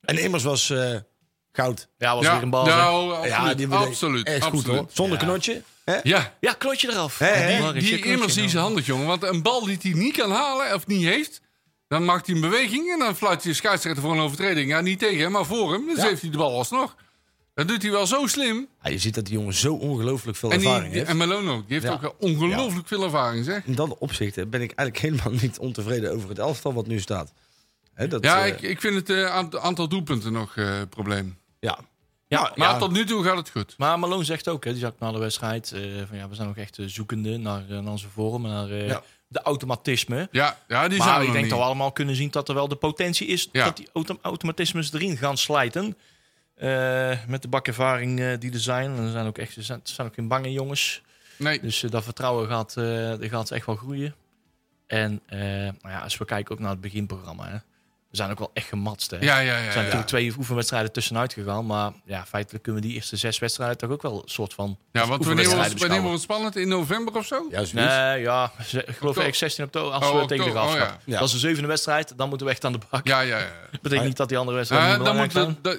[0.00, 0.94] En Immers was eh,
[1.52, 1.88] goud.
[1.98, 2.64] Ja, was ja, weer een bal.
[2.66, 3.30] nou, absoluut.
[3.32, 4.26] Ja, die absoluut.
[4.26, 4.64] Echt absoluut.
[4.64, 4.86] goed hoor.
[4.92, 5.24] Zonder Ja.
[5.24, 5.62] knotje.
[5.84, 5.96] Hè?
[6.02, 7.18] Ja, Ja, klotje eraf.
[7.18, 7.72] Hè?
[7.72, 9.06] Die- die, immers die handig, jongen.
[9.06, 11.40] Want een bal die hij niet kan halen of niet heeft...
[11.88, 14.68] dan maakt hij een beweging en dan fluit hij de scheidsrechter voor een overtreding.
[14.70, 15.86] Ja, niet tegen hem, maar voor hem.
[15.86, 16.04] Dus Ja.
[16.08, 16.96] heeft hij de bal alsnog.
[17.56, 18.68] Dat doet hij wel zo slim.
[18.82, 21.10] Ja, je ziet dat die jongen zo ongelooflijk veel En, die, ervaring die- heeft.
[21.12, 21.68] en Malone ook.
[21.68, 21.92] Die heeft Ja.
[22.08, 23.64] ook ongelooflijk veel ervaring, zeg.
[23.64, 27.32] In dat opzicht ben ik eigenlijk helemaal niet ontevreden over het elftal wat nu staat.
[27.94, 31.38] Hè, dat, Ja, eh, ik, ik vind het eh, aant- aantal doelpunten nog eh probleem.
[31.60, 31.78] ja.
[32.28, 32.78] Ja, Maar ja.
[32.78, 33.74] tot nu toe gaat het goed.
[33.78, 36.48] Maar Malone zegt ook, hè, die zegt na de wedstrijd, eh, van ja, we zijn
[36.48, 39.02] ook echt zoekende naar, naar onze vorm, naar eh, Ja.
[39.28, 40.28] de automatisme.
[40.30, 41.48] Ja, ja die zijn Maar ik nog denk niet.
[41.50, 43.64] dat we allemaal kunnen zien dat er wel de potentie is Ja.
[43.64, 45.96] dat die auto automatismes erin gaan slijten.
[46.56, 48.96] Eh, met de bakervaring eh, die er zijn.
[48.96, 51.02] En er zijn ook echt, er zijn, er zijn ook geen bange jongens.
[51.38, 52.72] Nee, Dus eh, dat vertrouwen gaat,
[53.20, 54.14] gaat echt wel groeien.
[54.86, 57.48] En nou ja, als we kijken ook naar het beginprogramma.
[57.48, 57.56] Hè.
[58.10, 59.10] We zijn ook wel echt gematst.
[59.10, 59.16] Hè?
[59.16, 59.52] Ja, ja, ja.
[59.56, 59.80] Er zijn ja.
[59.80, 61.66] natuurlijk twee oefenwedstrijden tussenuit gegaan.
[61.66, 64.78] Maar ja, feitelijk kunnen we die eerste zes wedstrijden toch ook wel een soort van
[64.92, 66.56] Ja, want wanneer wordt, oefenwedstrijden wanneer wordt het spannend?
[66.56, 67.46] In november of zo?
[67.50, 67.62] Ja.
[67.72, 71.18] Nee, ja, ik geloof echt 16 oktober als Oh, we tegen de oh, ja.
[71.18, 73.06] Dat is de zevende wedstrijd, dan moeten we echt aan de bak.
[73.06, 73.46] Ja, ja, ja.
[73.70, 75.24] Dat betekent niet dat die andere wedstrijden niet dan moet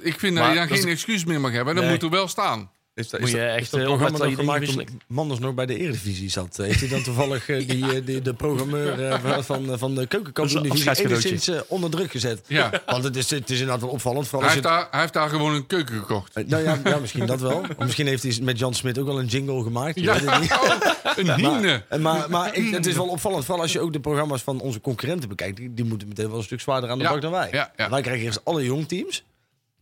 [0.04, 1.76] ik vind dat je dan geen excuus meer mag hebben.
[1.76, 1.94] Dan Nee.
[1.94, 2.72] moet er wel staan.
[2.98, 4.88] Is dat, Moet is je dat- echt, is dat eh, nog dat je gemaakt niet
[4.88, 6.58] toen Manders nog bij de Eredivisie zat?
[6.58, 11.06] Heeft hij dan toevallig eh, die, eh, die, de programmeur eh, van, van de keukenkampioen-divisie
[11.06, 12.42] enigszins eh, onder druk gezet?
[12.48, 12.82] Ja.
[12.86, 14.32] Want het is, het is inderdaad wel opvallend.
[14.32, 16.34] Hij als heeft, je het- daar, hij heeft daar gewoon een keuken gekocht.
[16.36, 17.60] Eh, Nou ja, ja, misschien dat wel.
[17.78, 19.96] Of misschien heeft hij met Jan Smit ook wel een jingle gemaakt.
[19.96, 20.72] Je Ja, oh,
[21.16, 21.84] een hymne.
[21.90, 23.46] Maar, maar, maar ik, het is wel opvallend.
[23.46, 25.58] Vooral als je ook de programma's van onze concurrenten bekijkt.
[25.58, 27.48] Die, die moeten meteen wel een stuk zwaarder aan de Ja, bak dan wij.
[27.52, 27.90] ja, ja.
[27.90, 29.24] Wij krijgen eerst alle jongteams.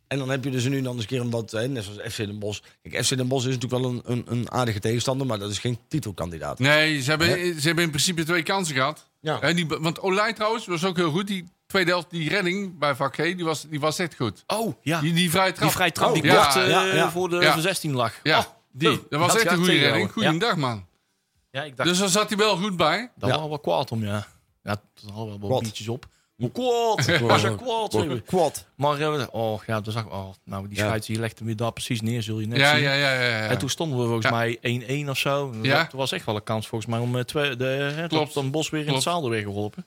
[0.08, 1.84] En dan heb je dus nu en dan eens een keer een wat, hè, net
[1.84, 2.60] zoals FC Den Bosch.
[2.82, 5.60] Kijk, FC Den Bosch is natuurlijk wel een, een, een aardige tegenstander, maar dat is
[5.60, 6.60] geen titelkandidaat.
[6.60, 7.28] Nee, ze hebben,
[7.62, 9.10] ze hebben in principe twee kansen gehad.
[9.22, 9.38] Ja.
[9.40, 11.28] Hè, die, want Olij trouwens was ook heel goed.
[11.28, 14.44] Die tweede helft, die redding bij vak G, die was, die was echt goed.
[14.48, 15.02] Oh, ja.
[15.02, 15.68] Die, die vrije trap.
[15.68, 17.12] Die vrij trap die Oh, ja, kort eh, ja, ja.
[17.12, 17.54] voor de Ja.
[17.54, 18.14] voor 16 lag.
[18.24, 18.90] Ja, Oh, die.
[18.92, 19.92] oh, Dat was had echt een goede tegenhouden.
[20.08, 20.12] redding.
[20.12, 20.56] Goedendag, Ja.
[20.60, 20.86] man.
[21.52, 23.12] Ja, ik dacht, Dus daar zat hij wel goed bij.
[23.16, 23.40] dat Ja.
[23.40, 24.28] was wel kwaad om, ja.
[24.64, 25.62] Ja, er hadden wel wat Wat?
[25.62, 26.06] biertjes op.
[26.36, 27.20] Hoe kwaad?
[27.20, 28.22] Was we.
[28.26, 28.66] Quad.
[28.76, 30.86] Maar, eh, oh ja, toen zag ik, oh, nou, die Ja.
[30.86, 32.84] scheids die legde me daar precies neer, zul je net Ja, zien.
[32.84, 33.28] ja, ja, ja.
[33.28, 33.48] ja.
[33.48, 34.32] En toen stonden we volgens Ja.
[34.32, 34.58] mij
[35.06, 35.54] 1-1 of zo.
[35.62, 35.84] Ja.
[35.84, 37.66] Dat was echt wel een kans volgens mij om eh, twee, de,
[37.96, 38.34] hè, Klopt.
[38.34, 39.86] dan Bos weer in het zadel weer geholpen.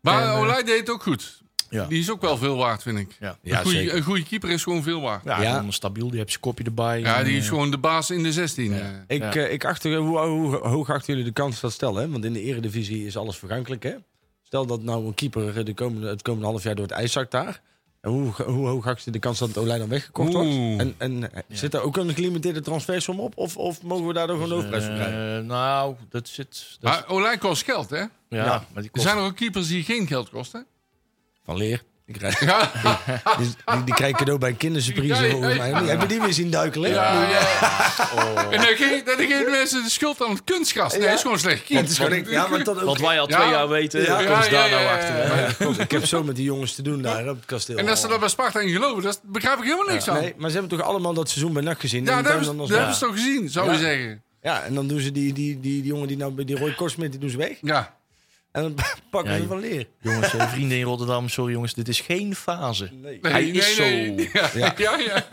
[0.00, 1.42] Maar eh, Olij deed het ook goed.
[1.70, 1.84] Ja.
[1.86, 3.16] Die is ook wel veel waard, vind ik.
[3.20, 3.96] Ja, Ja, een, goede, zeker.
[3.96, 5.24] een goede keeper is gewoon veel waard.
[5.24, 5.56] Ja, ja, Ja.
[5.56, 6.08] gewoon stabiel.
[6.08, 6.96] Die heeft zijn kopje erbij.
[6.98, 8.72] die En, is eh, gewoon de baas in de 16.
[8.72, 8.86] eh.
[9.06, 9.34] Ik, Ja.
[9.34, 12.02] eh, ik achter, hoe, hoe hoog achten jullie de kans dat stellen?
[12.02, 12.10] Hè?
[12.10, 13.82] Want in de eredivisie is alles vergankelijk.
[13.82, 13.94] Hè?
[14.54, 17.30] Stel dat nou een keeper de komende, het komende half jaar door het ijs zakt
[17.30, 17.60] daar.
[18.00, 20.48] En hoe, hoe hoog acht je de kans dat het Olij dan weggekocht wordt?
[20.48, 23.36] En, en eh, zit daar ook een gelimiteerde transfersom op?
[23.36, 25.38] Of, of mogen we daar gewoon de hoofdprijs voor krijgen?
[25.38, 26.76] eh, nou, dat zit...
[26.80, 27.96] Dat, Maar Olij kost geld, hè?
[27.98, 28.44] ja, ja.
[28.44, 30.66] maar die Er kost, zijn er ook keepers die geen geld kosten.
[31.44, 31.82] Van leer.
[32.06, 32.70] Die krijg, Ja,
[33.38, 35.70] die, die, die krijg cadeau bij een kindersurprise Ja, ja, volgens mij.
[35.70, 35.84] ja.
[35.84, 36.90] Heb je die weer zien duikelen?
[36.90, 37.40] ja, ja.
[38.50, 40.92] En dan ge- dan geven mensen de schuld aan het kunstgras.
[40.92, 41.06] Nee, Ja.
[41.06, 42.32] dat is gewoon slecht is gewoon, keeper.
[42.32, 43.36] ja, maar dat ook, Wat wij al Ja.
[43.40, 44.16] twee jaar weten, Ja.
[44.16, 45.80] komt Ja, daar ja, nou ja, achter.
[45.80, 47.76] ik heb zo met die jongens te doen daar op het kasteel.
[47.76, 50.20] En dat ze dat bij Sparta in geloven, dat begrijp ik helemaal niks aan.
[50.20, 52.04] Nee, maar ze hebben toch allemaal dat seizoen bij NAC gezien?
[52.04, 53.72] Ja, dat hebben, ze, dan dat als- hebben ze toch gezien, zou Ja.
[53.72, 54.22] je zeggen.
[54.42, 56.74] Ja, en dan doen ze die, die, die, die jongen die nou bij die Roy
[56.74, 57.56] Korsmit, die doen ze weg.
[57.60, 57.96] Ja.
[58.54, 58.74] En dan
[59.10, 59.86] pakken Ja, ze van leer.
[60.00, 62.88] Jongens, eh, vrienden in Rotterdam, sorry jongens, dit is geen fase.
[62.92, 63.18] Nee.
[63.22, 64.30] Nee, Hij is nee, nee.
[64.32, 64.74] Ja, Ja.
[64.76, 64.98] ja.
[64.98, 65.24] Ja,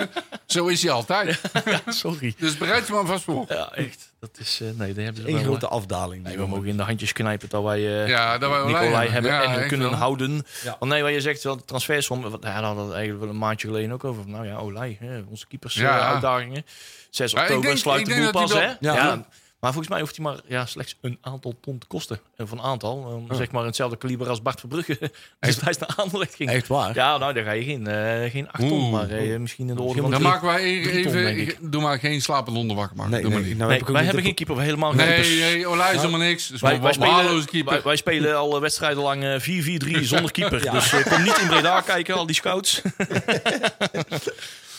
[0.45, 1.41] Zo is hij altijd.
[1.87, 2.33] Sorry.
[2.37, 3.45] Dus bereid je maar vast voor.
[3.47, 4.09] Ja, echt.
[4.19, 6.23] Dat is, eh, nee, daar hebben ze wel, grote eh, afdaling.
[6.23, 9.31] Nee, we mogen in de handjes knijpen dat wij eh Ja, dat wij Nicolai hebben
[9.31, 9.97] Ja, en kunnen wel.
[9.99, 10.45] houden.
[10.63, 10.75] Ja.
[10.79, 13.33] Want nee, wat je zegt, wel de transfersom, wat- ja, daar hadden we eigenlijk wel
[13.33, 14.27] een maandje geleden ook over.
[14.27, 16.11] Nou ja, Olij, hè, onze keepers Ja.
[16.11, 16.65] uitdagingen.
[17.09, 18.71] 6 Ja, ik oktober denk- sluit ik de boel pas, hè?
[18.79, 19.25] Ja.
[19.61, 22.19] Maar volgens mij hoeft hij maar ja, slechts een aantal ton te kosten.
[22.35, 24.97] En van aantal, eh, zeg maar hetzelfde kaliber als Bart Verbrugge.
[25.39, 26.49] Dus hij is naar Anderlecht ging.
[26.49, 26.95] Echt waar?
[26.95, 28.91] Ja, nou, daar ga je geen, eh geen 8 ton, Oeh.
[28.91, 30.31] maar eh, misschien in de orde van Dan drie.
[30.31, 31.71] maken wij ton, even...
[31.71, 33.11] Doe maar geen slapende honden wakker maken.
[33.11, 33.57] Nee, Doe maar nee, niet.
[33.57, 35.29] nou heb wij hebben geen keeper, we helemaal geen Nee, keepers.
[35.39, 36.47] nee, Olij is helemaal niks.
[36.47, 37.73] Dus Wij, spelen, keeper.
[37.73, 40.71] wij, wij spelen al wedstrijden lang eh, 4-4-3 zonder keeper.
[40.71, 42.81] Dus kom niet in Breda kijken, al die scouts.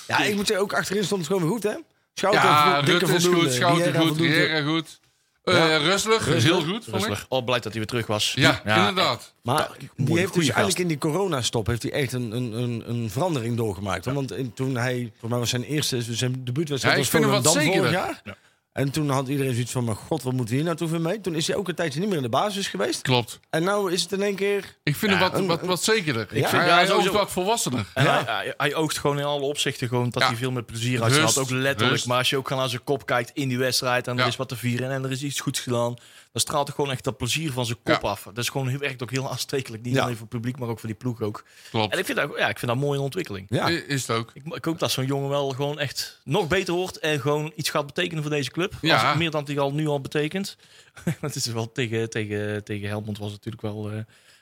[0.06, 1.74] Ja, ik moet zeggen, ook achterin stond het gewoon weer goed, hè?
[2.14, 4.18] Schouten, ja, dikke Rutte is goed, Schouten goed.
[4.20, 5.00] Riera goed.
[5.42, 5.76] Eh Ja.
[5.76, 7.08] Rustler, heel goed, vond ik.
[7.08, 7.26] Rustig.
[7.28, 8.32] Oh, blij dat hij weer terug was.
[8.36, 9.34] Ja, inderdaad.
[9.42, 10.56] Maar die heeft dus gast.
[10.56, 14.04] eigenlijk in die coronastop heeft hij echt een, een, een, een verandering doorgemaakt.
[14.04, 17.24] Want in- toen hij, voor mij was zijn eerste, zijn debuutwedstrijd Ja, was ik vind
[17.24, 17.92] hem Volendam wat vorig zekerder.
[18.24, 18.36] jaar.
[18.74, 18.80] Ja.
[18.82, 21.20] En toen had iedereen zoiets van, maar god, wat moeten we hier nou weer mee?
[21.20, 23.02] Toen is hij ook een tijdje niet meer in de basis geweest.
[23.02, 23.40] Klopt.
[23.50, 24.76] En nou is het in één keer...
[24.82, 26.22] Ik vind hem wat, een- wat, wat zekerder.
[26.30, 26.48] Ik Ja.
[26.48, 27.86] vind, Ja, hij is ook wat volwassener.
[27.94, 28.24] En Ja.
[28.24, 30.28] hij, hij, hij oogt gewoon in alle opzichten gewoon dat Ja.
[30.28, 31.34] hij veel met plezier uitstraalt.
[31.36, 31.90] Rust, Ook letterlijk.
[31.90, 32.06] rust.
[32.06, 34.26] Maar als je ook gewoon aan zijn kop kijkt in die wedstrijd en er Ja.
[34.26, 35.96] is wat te vieren en er is iets goeds gedaan,
[36.32, 38.08] dan straalt er gewoon echt dat plezier van zijn kop Ja.
[38.08, 38.22] af.
[38.22, 39.82] Dat is gewoon heel, werkt ook heel aanstekelijk.
[39.82, 40.00] Niet Ja.
[40.02, 41.44] alleen voor het publiek, maar ook voor die ploeg ook.
[41.70, 41.92] Klopt.
[41.92, 43.46] En ik vind dat, ja, ik vind dat een mooie ontwikkeling.
[43.50, 44.30] Ja, Is het ook.
[44.34, 47.70] Ik, ik hoop dat zo'n jongen wel gewoon echt nog beter wordt en gewoon iets
[47.70, 48.74] gaat betekenen voor deze club.
[48.80, 49.08] Ja.
[49.08, 50.56] Als, meer dan hij al nu al betekent.
[51.20, 53.98] dat is wel tegen, tegen, tegen Helmond was het natuurlijk wel eh,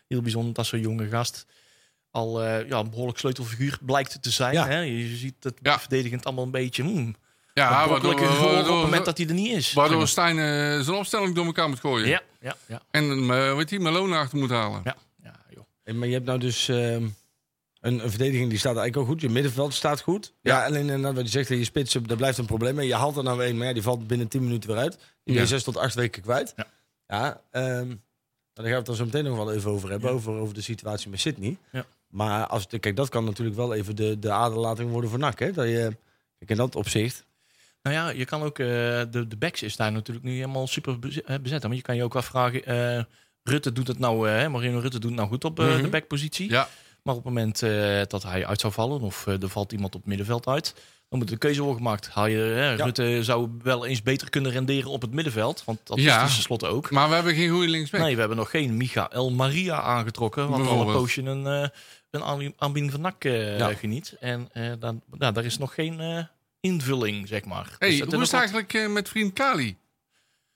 [0.09, 1.46] heel bijzonder dat zo'n jonge gast
[2.11, 4.53] al eh, ja, een behoorlijk sleutelfiguur blijkt te zijn.
[4.55, 4.66] Ja.
[4.66, 4.79] Hè?
[4.81, 5.79] Je ziet het Ja.
[5.81, 7.14] verdedigend allemaal een beetje hmm,
[7.54, 9.72] Ja, waardoor, geworden op het moment waardoor, dat hij er niet is.
[9.72, 12.08] waardoor Stijn eh, zijn opstelling door elkaar moet gooien.
[12.08, 14.80] ja, ja, ja, En uh, weet je, Malone achter moet halen.
[14.84, 15.64] ja, ja, joh.
[15.82, 17.04] En- maar je hebt nou dus ehm,
[17.80, 19.20] een, een verdediging die staat eigenlijk al goed.
[19.20, 20.32] Je middenveld staat goed.
[20.42, 20.66] Ja, Ja.
[20.66, 22.86] alleen inderdaad wat je zegt, je spits, daar blijft een probleem mee.
[22.86, 24.92] Je haalt er nou één, maar ja, die valt binnen 10 minuten weer uit.
[24.92, 25.46] Die ben je Ja.
[25.46, 26.52] zes tot acht weken kwijt.
[26.56, 26.66] Ja.
[27.06, 27.98] Ja, ehm, nou,
[28.54, 30.08] daar gaan we het dan zo meteen nog wel even over hebben.
[30.08, 30.14] Ja.
[30.14, 31.56] Over, over de situatie met Sydney.
[31.72, 31.84] Ja.
[32.08, 35.38] Maar als, kijk, dat kan natuurlijk wel even de, de aderlating worden voor NAC.
[35.38, 35.52] Hè?
[35.52, 35.96] Dat je,
[36.38, 37.24] kijk, in dat opzicht.
[37.82, 38.66] Nou ja, je kan ook, eh,
[39.10, 41.62] de, de backs is daar natuurlijk nu helemaal super eh, bezet.
[41.62, 43.02] Maar je kan je ook afvragen, eh
[43.42, 45.82] Rutte doet het nou, eh Marino Rutte doet het nou goed op Mhm.
[45.82, 46.50] de backpositie.
[46.50, 46.68] Ja.
[47.02, 47.60] Maar op het moment
[48.10, 50.74] dat hij uit zou vallen of er valt iemand op het middenveld uit,
[51.08, 52.08] dan moet een keuze worden gemaakt.
[52.08, 56.00] Haal je, hè, Rutte zou wel eens beter kunnen renderen op het middenveld, want dat
[56.00, 56.24] Ja.
[56.24, 56.90] is tenslotte ook.
[56.90, 58.00] Maar we hebben geen goede linksback.
[58.00, 61.70] Nee, we hebben nog geen Michael Maria aangetrokken, wat al een poosje een, een
[62.10, 62.20] van
[63.58, 63.74] Ja.
[63.74, 64.16] geniet.
[64.20, 66.26] En dan, nou, daar is nog geen
[66.61, 67.77] invulling, zeg maar.
[67.79, 69.77] hey, Dus het hoe is het wat- eigenlijk eh, met vriend Kali?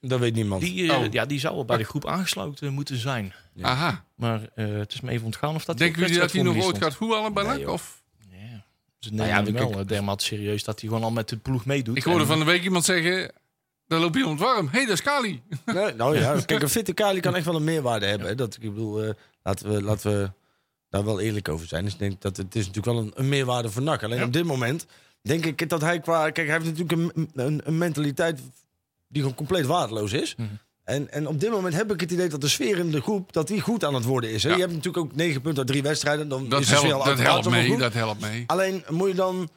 [0.01, 0.61] Dat weet niemand.
[0.63, 1.13] Die, eh, Oh.
[1.13, 3.33] ja, die zou al bij de groep aangesloten moeten zijn.
[3.55, 3.65] Ja.
[3.67, 4.05] Aha.
[4.17, 6.65] Maar eh, het is me even ontgaan of dat Denken jullie dat hij nog ooit
[6.65, 6.83] gaat?
[6.85, 7.71] gaat voetballen bij Nee.
[7.71, 8.03] Of?
[8.31, 8.65] Ja.
[8.99, 11.37] Ze Nou nemen ja, hem kijk- wel dermate serieus dat hij gewoon al met de
[11.37, 11.97] ploeg meedoet.
[11.97, 13.33] Ik hoorde En- van de week iemand zeggen...
[13.87, 14.67] Dan loop je om het warm.
[14.67, 15.43] Hé, hey, dat is Kali.
[15.65, 18.37] Nee, nou ja, kijk, een fitte Kali kan echt wel een meerwaarde hebben.
[18.37, 19.11] Dat, ik bedoel, eh,
[19.43, 20.31] laten, we, laten we
[20.89, 21.85] daar wel eerlijk over zijn.
[21.85, 24.03] Dus ik denk dat het is natuurlijk wel een, een meerwaarde voor NAC.
[24.03, 24.25] Alleen Ja.
[24.25, 24.87] op dit moment
[25.29, 26.31] denk ik dat hij qua...
[26.31, 28.41] Kijk, hij heeft natuurlijk een, een, een mentaliteit
[29.09, 30.35] die gewoon compleet waardeloos is.
[30.37, 30.49] Mhm.
[30.85, 33.33] En, en op dit moment heb ik het idee dat de sfeer in de groep
[33.33, 34.43] dat die goed aan het worden is.
[34.43, 34.49] Hè.
[34.49, 34.55] Ja.
[34.55, 36.29] Je hebt natuurlijk ook negen punten uit drie wedstrijden.
[36.29, 37.69] Dan Dat is de sfeer al helpt, dat helpt mee.
[37.69, 37.79] goed.
[37.79, 38.45] Dat helpt mee.
[38.47, 39.49] Alleen moet je dan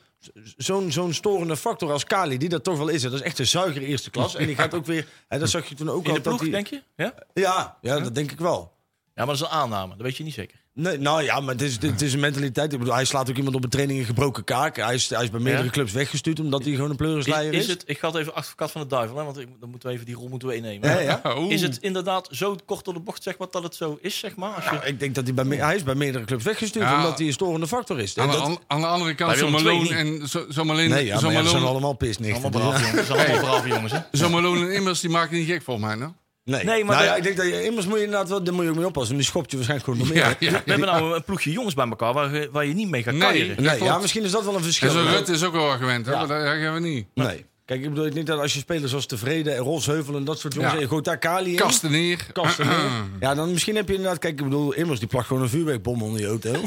[0.57, 3.03] zo'n zo'n storende factor als Kali, die dat toch wel is.
[3.03, 3.09] hè.
[3.09, 4.35] Dat is echt een zuiger eerste klas.
[4.35, 5.07] En die gaat ook weer...
[5.27, 6.15] En dat zag je toen ook In al.
[6.15, 6.83] de ploeg, dat die, denk je?
[6.95, 7.13] Ja?
[7.33, 8.73] ja, ja, dat denk ik wel.
[9.15, 9.93] ja, maar dat is een aanname.
[9.95, 10.63] Dat weet je niet zeker.
[10.79, 12.73] Nee, nou ja, maar het is, het is een mentaliteit.
[12.73, 14.75] Ik bedoel, hij slaat ook iemand op een training een gebroken kaak.
[14.75, 15.69] Hij is, hij is bij meerdere Ja.
[15.71, 17.59] clubs weggestuurd omdat hij gewoon een Is, pleurisleier is.
[17.59, 19.89] is het, ik ga het even advocaat van de duivel, hè, want ik, dan moeten
[19.89, 20.89] we even die rol moeten we innemen.
[20.89, 21.21] Ja, ja.
[21.49, 24.35] Is het inderdaad zo kort door de bocht, zeg maar, dat het zo is, zeg
[24.35, 24.49] maar?
[24.53, 26.85] Als je, Nou, ik denk dat hij bij, me- hij is bij meerdere clubs weggestuurd
[26.85, 26.95] Ja.
[26.95, 28.17] omdat hij een storende factor is.
[28.17, 31.19] Aan Dat- aan de andere kant, II Malone en zo- zo'n Malone, nee, ja, ja,
[31.19, 32.49] zijn allemaal allemaal pisnichten.
[32.51, 33.07] brave jongens.
[33.07, 33.99] Dat zijn allemaal brave jongens, hè?
[34.11, 36.11] zo'n Malone en Immers, die maken niet gek volgens mij, nou.
[36.47, 38.43] Nee, Nee, maar nou de- ja, ik denk dat je immers moet je inderdaad wel,
[38.43, 39.11] daar moet je ook mee oppassen.
[39.13, 40.35] want Die schopt je waarschijnlijk gewoon nog meer.
[40.39, 40.61] Ja, ja.
[40.65, 43.13] We hebben nou een ploegje jongens bij elkaar waar, je- waar je niet mee gaat
[43.13, 43.53] Nee.
[43.57, 44.87] Nee, ja, misschien is dat wel een verschil.
[44.87, 46.11] En zo'n Maar- Rutte is ook wel gewend, hè?
[46.11, 46.17] Ja.
[46.25, 47.07] maar dat gaan we niet.
[47.13, 47.45] Nee.
[47.65, 50.39] Kijk, ik bedoel, ik denk dat als je spelers zoals Tevreden en Rolsheuvel en dat
[50.39, 50.71] soort jongens...
[50.73, 50.77] Ja.
[50.79, 51.55] en je gooit daar Kali in...
[51.57, 52.27] Kasten neer.
[52.33, 52.75] kasten neer.
[53.19, 54.19] Ja, dan misschien heb je inderdaad...
[54.19, 56.51] Kijk, ik bedoel, Immers die plakt gewoon een vuurwerkbom onder je auto.
[56.51, 56.61] Een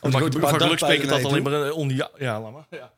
[0.00, 1.96] paar van geluk dat alleen maar eh, onder...
[1.96, 2.66] Ja, ja, laat maar.
[2.70, 2.92] Ja.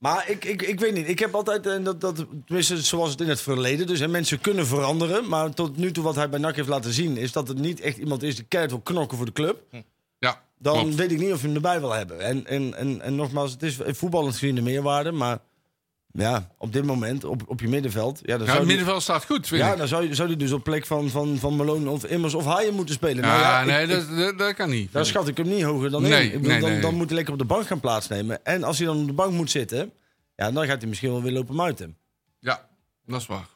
[0.00, 1.08] Maar ik, ik, ik weet niet.
[1.08, 4.40] Ik heb altijd, eh, dat, dat, tenminste zoals het in het verleden, dus hè, mensen
[4.40, 5.28] kunnen veranderen.
[5.28, 7.80] Maar tot nu toe wat hij bij NAC heeft laten zien, is dat het niet
[7.80, 9.62] echt iemand is die keihard wil knokken voor de club.
[10.18, 10.94] Ja, Dan klopt.
[10.94, 12.20] weet ik niet of je hem erbij wil hebben.
[12.20, 15.12] En, en, en, en nogmaals, het is voetballend gezien de meerwaarde.
[15.12, 15.38] Maar
[16.12, 18.20] ja, op dit moment, op, op je middenveld.
[18.22, 19.78] Ja, dan Ja, zou het die, middenveld staat goed, vind ja, ik.
[19.78, 22.44] dan zou, je- zou die dus op plek van, van, van Malone of Immers of
[22.44, 23.24] Haaien moeten spelen.
[23.24, 24.92] Ja, nou ja, nee, ik- dat, dat, dat kan niet.
[24.92, 26.26] daar schat ik hem niet hoger dan Nee.
[26.26, 26.80] Ik bedoel, nee, dan, nee.
[26.80, 28.44] dan moet hij lekker op de bank gaan plaatsnemen.
[28.44, 29.92] En als hij dan op de bank moet zitten,
[30.36, 31.96] ja, dan gaat hij misschien wel weer lopen muiten.
[32.38, 32.68] Ja,
[33.06, 33.46] dat is waar.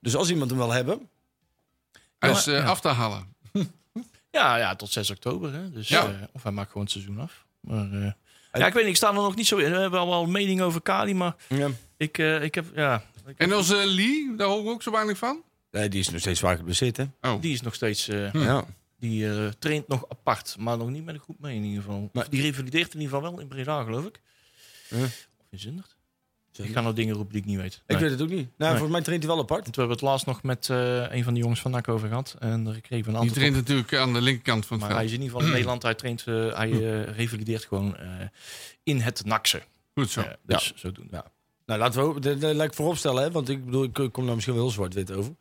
[0.00, 1.08] Dus als iemand hem wil hebben,
[2.18, 2.64] Hij Ja, is eh, ja.
[2.64, 3.26] af te halen.
[4.30, 5.52] Ja, ja, tot 6 oktober.
[5.52, 5.70] Hè.
[5.70, 6.04] Dus, Ja.
[6.06, 7.44] eh, of hij maakt gewoon het seizoen af.
[7.60, 8.12] Maar, eh,
[8.60, 9.70] ja, ik weet niet, ik sta er nog niet zo in.
[9.72, 11.68] We hebben al wel een mening over Kali, maar ja.
[11.96, 12.64] ik, eh, ik heb...
[12.74, 15.42] Ja, ik- En onze Lee, daar horen we ook zo weinig van.
[15.70, 17.04] Nee, die is nog steeds vaak geblesseerd, hè?
[17.20, 18.08] Oh, die is nog steeds...
[18.08, 18.64] eh, Ja.
[18.98, 22.10] Die eh, traint nog apart, maar nog niet met een groep mee in ieder geval.
[22.12, 22.24] Nee.
[22.28, 24.20] Die revalideert in ieder geval wel in Breda, geloof ik.
[24.88, 25.04] Ja.
[25.04, 25.10] Of
[25.50, 25.58] in
[26.52, 27.74] Ik ga nou dingen roepen die ik niet weet.
[27.74, 27.98] Ik Nee.
[27.98, 28.36] weet het ook niet.
[28.38, 28.68] Nou, Nee.
[28.70, 29.62] volgens mij traint hij wel apart.
[29.62, 32.08] Want we hebben het laatst nog met eh, een van de jongens van NAC over
[32.08, 32.36] gehad.
[32.38, 33.60] En daar kreeg ik een die antwoord traint op.
[33.60, 35.82] natuurlijk aan de linkerkant van het Maar hij is in ieder geval in Nederland.
[35.82, 38.08] Hij traint, eh, hij eh, revalideert gewoon eh,
[38.82, 39.62] in het NACse.
[39.94, 40.24] Goed zo.
[40.46, 41.08] Dus zo doen.
[41.10, 41.24] Ja.
[41.66, 43.30] Nou, laten we dat, dat laat ik vooropstellen, hè?
[43.30, 45.34] Want ik bedoel, ik kom daar misschien wel heel zwart-wit over.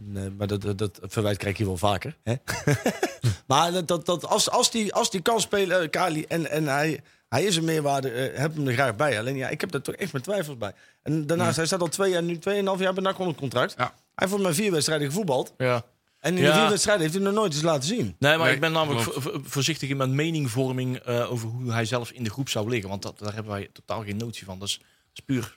[0.00, 2.16] En, eh, maar dat, dat, dat verwijt krijg je wel vaker.
[2.22, 2.34] Hè?
[3.46, 7.00] maar dat, dat, als, als, die, als die kan spelen, eh, Kali, en, en hij,
[7.28, 9.18] hij is een meerwaarde, eh, heb hem er graag bij.
[9.18, 10.72] Alleen ja, ik heb daar toch echt mijn twijfels bij.
[11.02, 13.74] En daarnaast, hij staat al twee jaar, nu tweeënhalf jaar bij NAC onder contract.
[13.76, 13.84] Ja.
[13.84, 15.54] Hij heeft voor mij vier wedstrijden gevoetbald.
[15.58, 15.84] Ja.
[16.18, 16.50] En in Ja.
[16.50, 18.16] die vier wedstrijden heeft hij nog nooit eens laten zien.
[18.18, 19.10] Nee, maar Nee, ik ben namelijk
[19.44, 22.88] voorzichtig in mijn meningvorming eh, over hoe hij zelf in de groep zou liggen.
[22.88, 24.58] Want dat, daar hebben wij totaal geen notie van.
[24.58, 25.56] Dat is, dat is puur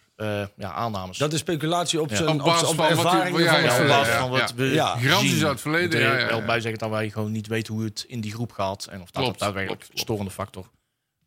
[0.58, 1.18] ja, aannames.
[1.18, 2.16] Dat is speculatie op Ja.
[2.16, 4.98] zijn Op op, basis op van wat ja, ja, op basis van we Ja.
[4.98, 5.42] Garanties zien.
[5.42, 6.46] uit het verleden, Moet er ja, ja, wel ja.
[6.46, 8.86] bij zeggen dat wij gewoon niet weten hoe het in die groep gaat.
[8.86, 10.00] En of dat Klopt, daadwerkelijk klopt.
[10.00, 10.70] storende factor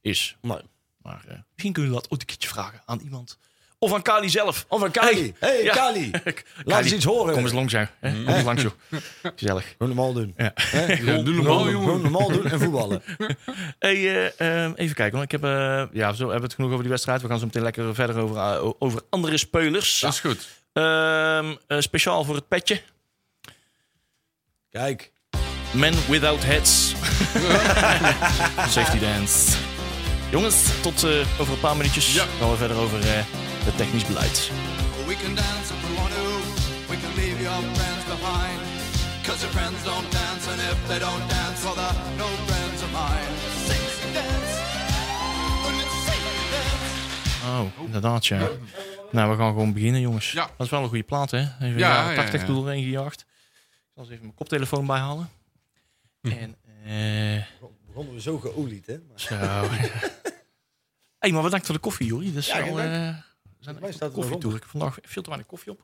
[0.01, 0.37] is.
[0.41, 0.59] Nee.
[1.03, 3.39] Maar eh, misschien kunnen we dat ooit een keertje vragen aan iemand.
[3.79, 4.65] Of aan Kali zelf.
[4.69, 5.35] Of een Kali.
[5.39, 5.73] Hey, ja.
[5.75, 6.11] Kali.
[6.11, 7.35] Laat Kali, eens iets horen.
[7.35, 7.85] Kom eens langs, hè.
[8.01, 8.13] Hè?
[8.25, 8.73] Kom eens langs, joh.
[9.37, 9.75] Gezellig.
[9.79, 10.35] Gewoon normaal doen.
[10.37, 10.53] Ja.
[11.23, 11.85] Doe normaal, jongen.
[11.87, 13.03] Gewoon normaal doen en voetballen.
[13.79, 13.95] Hey,
[14.39, 15.19] eh, eh, even kijken.
[15.19, 17.23] Want ik heb, eh, ja, zo hebben we het genoeg over die wedstrijd.
[17.23, 20.01] We gaan zo meteen lekker verder over, eh, over andere spelers.
[20.01, 20.49] Dat is goed.
[20.73, 22.81] Ehm, eh, speciaal voor het petje.
[24.71, 25.13] Kijk.
[25.73, 26.95] Men Without Heads.
[28.69, 29.57] Safety Dance.
[30.31, 32.25] Jongens, tot eh, over een paar minuutjes Ja.
[32.39, 33.25] gaan we verder over eh,
[33.67, 34.51] het technisch beleid.
[35.07, 36.27] We can dance if we want to.
[36.91, 38.59] We can leave your friends behind.
[39.27, 42.91] Cause your friends don't dance, and if they don't dance, well, they're no friends of
[43.01, 43.33] mine.
[43.69, 44.53] Sing, dance.
[45.65, 46.25] Oh, let's sing,
[46.55, 47.47] dance.
[47.79, 48.49] Oh, inderdaad, ja.
[49.13, 50.33] Nou, we gaan gewoon beginnen, jongens.
[50.33, 50.51] Ja.
[50.57, 51.39] Dat is wel een goede plaat, hè?
[51.39, 52.47] Even Ja, ja, ja, 80 ja.
[52.47, 53.21] doorheen gejaagd.
[53.21, 53.27] Ik
[53.95, 55.29] zal eens even mijn koptelefoon bijhalen.
[56.23, 57.43] En, eh
[57.87, 58.97] Begonnen we zo geolied, hè?
[59.09, 59.35] Maar zo.
[61.21, 62.33] hey, maar bedankt voor de koffie, Jori.
[62.33, 63.15] Dat is Ja, wel,
[63.61, 64.55] zijn staat er nog koffie toe.
[64.55, 65.81] Ik heb vandaag veel te weinig koffie op.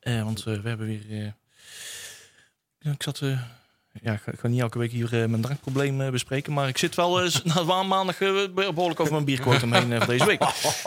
[0.00, 1.32] Eh, want eh, we hebben weer...
[2.82, 3.18] eh, ik zat...
[4.02, 6.52] ja, ik ga, ik ga niet elke week hier mijn drankprobleem bespreken.
[6.52, 7.34] Maar ik zit wel eh,
[7.66, 10.42] na maandag eh, behoorlijk over mijn bierquotum heen van deze week.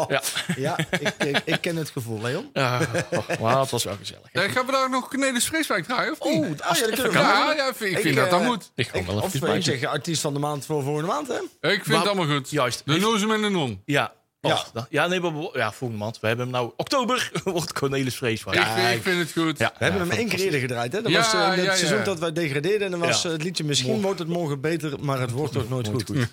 [0.07, 0.21] Ja,
[0.55, 2.49] Ja, ik, ik, ik ken het gevoel, Leon.
[2.53, 2.81] ja
[3.11, 4.29] oh, wauw, het was wel gezellig.
[4.31, 6.61] Ja, gaan we daar nog Cornelis Vreeswijk draaien, of niet?
[6.61, 7.17] Oh, ah, ja, dat kunnen we
[7.55, 8.71] ja, ik vind, ik vind dat dat moet.
[8.75, 11.33] Ik ga wel of even ik zeg artiest van de maand voor volgende maand, hè?
[11.35, 12.49] Ik vind Maar- het allemaal goed.
[12.49, 12.81] Juist.
[12.85, 13.81] De Nozem en de Non.
[13.85, 14.13] Ja.
[14.49, 14.63] Ja.
[14.73, 14.87] Ja.
[14.89, 16.19] Ja, nee, maar ja, volgende maand.
[16.19, 18.57] We hebben hem nou oktober wordt Cornelis Vreeswijk.
[18.59, 19.59] Ik, vind- ik vind het goed.
[19.59, 19.73] Ja.
[19.77, 21.01] We hebben hem Ja, één keer eerder gedraaid, hè?
[21.01, 21.75] Dat Ja, was eh, in het ja, ja.
[21.77, 22.85] seizoen dat wij degradeerden.
[22.85, 23.27] En dan was Ja.
[23.27, 26.07] eh, het liedje Misschien wordt het morgen beter, maar het wordt toch nooit goed.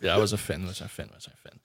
[0.00, 1.58] Ja, we zijn fan, we zijn fan, we zijn fan.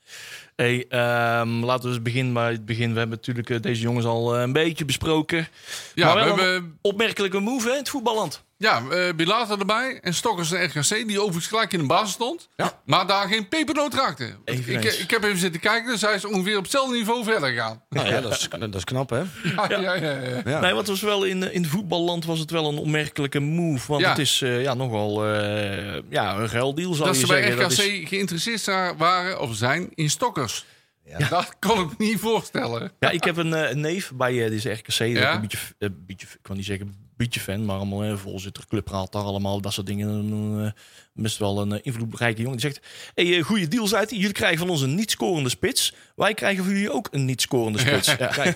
[0.56, 2.92] Hey, ehm, laten we eens beginnen bij het begin.
[2.94, 5.48] We hebben natuurlijk eh, deze jongens al een beetje besproken.
[5.96, 8.44] Ja, maar we wel een hebben opmerkelijke move hè, in het voetballand.
[8.58, 12.50] Ja, eh Bilater erbij en Stokkers en RKC, die overigens gelijk in de basis stond.
[12.86, 14.36] Maar daar geen pepernoot raakte.
[14.46, 17.84] Ik, ik heb even zitten kijken, dus hij is ongeveer op hetzelfde niveau verder gegaan.
[17.90, 19.18] Nou ja, dat is, dat is knap, hè?
[19.44, 20.42] Ja, ja, ja, ja.
[20.46, 20.60] Ja.
[20.60, 23.88] Nee, wat was wel in, eh, in het voetballand was het wel een opmerkelijke move.
[23.88, 24.10] Want Ja.
[24.10, 27.62] het is eh, ja, nogal eh, ja, een ruildeal, zou Dat je ze bij zeggen.
[27.64, 28.66] RKC Dat is- geïnteresseerd
[28.98, 30.66] waren of zijn in Stokkers.
[31.30, 32.92] Dat kon ik me niet voorstellen.
[33.00, 34.86] Ja, ik heb een, neef bij eh, deze RKC.
[34.98, 35.34] dat is Ja?
[35.34, 39.24] Een beetje, beetje, ik kan niet zeggen beetje fan, maar allemaal eh, voorzitter, clubraad daar
[39.24, 40.64] allemaal, dat soort dingen.
[40.66, 40.72] Eh,
[41.16, 42.58] best wel een eh, invloedrijke jongen.
[42.58, 44.10] Die zegt, hey, eh, goede deal uit.
[44.10, 45.94] Jullie krijgen van ons een niet-scorende spits.
[46.16, 48.16] Wij krijgen van jullie ook een niet-scorende spits.
[48.16, 48.32] Ja.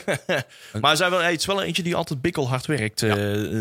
[0.73, 3.13] maar hij, zei wel, hij is wel eentje die altijd bikkelhard werkt, eh,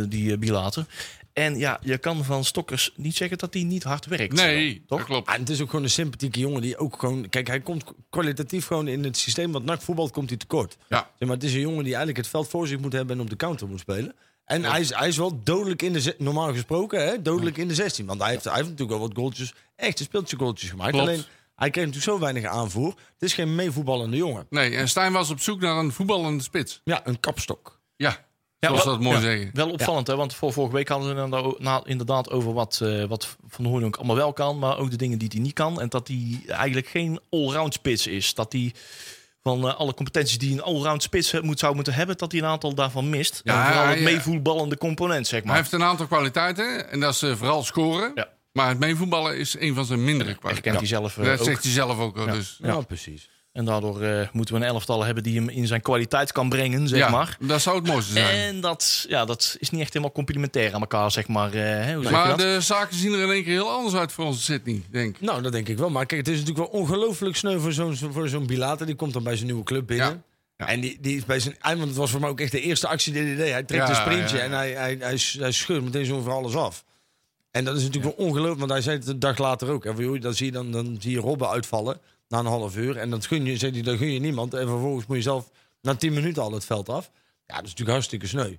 [0.08, 0.86] die uh, Bilater.
[1.32, 4.34] En ja, je kan van Stokkers niet zeggen dat hij niet hard werkt.
[4.34, 4.98] Nee, toch?
[4.98, 5.28] dat klopt.
[5.28, 7.28] En het is ook gewoon een sympathieke jongen die ook gewoon...
[7.28, 10.76] Kijk, hij komt kwalitatief gewoon in het systeem wat NAC voetbalt, komt hij tekort.
[10.88, 11.10] Ja.
[11.18, 13.22] Zeg maar het is een jongen die eigenlijk het veld voor zich moet hebben en
[13.22, 14.14] op de counter moet spelen.
[14.48, 16.14] En hij, is, hij is wel dodelijk in de...
[16.18, 17.22] Normaal gesproken, hè?
[17.22, 18.06] Dodelijk in de 16.
[18.06, 20.90] Want hij heeft, hij heeft natuurlijk wel wat goaltjes, echte speeltje goaltjes gemaakt.
[20.90, 21.06] Klopt.
[21.08, 21.22] Alleen,
[21.54, 22.88] hij kreeg natuurlijk zo weinig aanvoer.
[22.88, 24.46] Het is geen meevoetballende jongen.
[24.50, 26.80] Nee, en Stijn was op zoek naar een voetballende spits.
[26.84, 27.80] Ja, een kapstok.
[27.96, 28.26] Ja,
[28.58, 29.50] Ja, zoals wel- dat mooi ja, zeggen.
[29.52, 30.16] Wel opvallend, hè?
[30.16, 31.20] Want voor vorige week hadden we
[31.68, 34.96] het inderdaad- over wat, eh, wat Van Hoorn ook allemaal wel kan, maar ook de
[34.96, 35.80] dingen die hij niet kan.
[35.80, 38.34] En dat hij eigenlijk geen allround spits is.
[38.34, 38.72] Dat hij
[39.42, 42.40] van eh, alle competenties die een allround spits eh, moet, zou moeten hebben, dat hij
[42.40, 43.40] een aantal daarvan mist.
[43.44, 44.04] Ja, en vooral het ja.
[44.04, 45.56] meevoetballende component, zeg Hij maar.
[45.56, 48.12] heeft een aantal kwaliteiten en dat is eh, vooral scoren.
[48.14, 48.28] Ja.
[48.52, 50.76] Maar het meevoetballen is een van zijn mindere kwaliteiten.
[50.76, 51.44] hij zelf eh, Dat ook.
[51.46, 52.18] zegt hij zelf ook.
[52.18, 52.58] al, Dus.
[52.62, 53.30] Ja, precies.
[53.58, 56.88] En daardoor eh, moeten we een elftal hebben die hem in zijn kwaliteit kan brengen,
[56.88, 57.36] zeg ja, maar.
[57.40, 58.54] dat zou het mooiste zijn.
[58.54, 61.52] En dat, ja, dat is niet echt helemaal complementair aan elkaar, zeg maar.
[61.52, 62.38] eh, hè, hoe zeg je maar dat?
[62.38, 65.20] de zaken zien er in één keer heel anders uit voor onze Sydney, denk ik.
[65.20, 65.90] Nou, dat denk ik wel.
[65.90, 68.86] Maar kijk, het is natuurlijk wel ongelooflijk sneu voor zo'n voor zo'n Bilater.
[68.86, 70.06] Die komt dan bij zijn nieuwe club binnen.
[70.06, 70.22] Ja.
[70.56, 70.66] Ja.
[70.72, 71.56] En die, die is bij zijn...
[71.62, 73.50] Want het was voor mij ook echt de eerste actie die hij deed.
[73.52, 76.54] Hij trekt Ja, een sprintje en hij, hij, hij, hij scheurt meteen zo voor alles
[76.54, 76.84] af.
[77.50, 78.58] En dat is natuurlijk wel ongelooflijk.
[78.58, 79.84] Want hij zei het een dag later ook.
[79.84, 82.96] hè, Dan zie je, dan, dan zie je Robben uitvallen na een half uur.
[82.96, 84.54] En dat gun je, zei hij, dat gun je niemand.
[84.54, 85.50] En vervolgens moet je zelf
[85.82, 87.10] na tien minuten al het veld af.
[87.46, 88.54] Ja, dat is natuurlijk hartstikke sneu.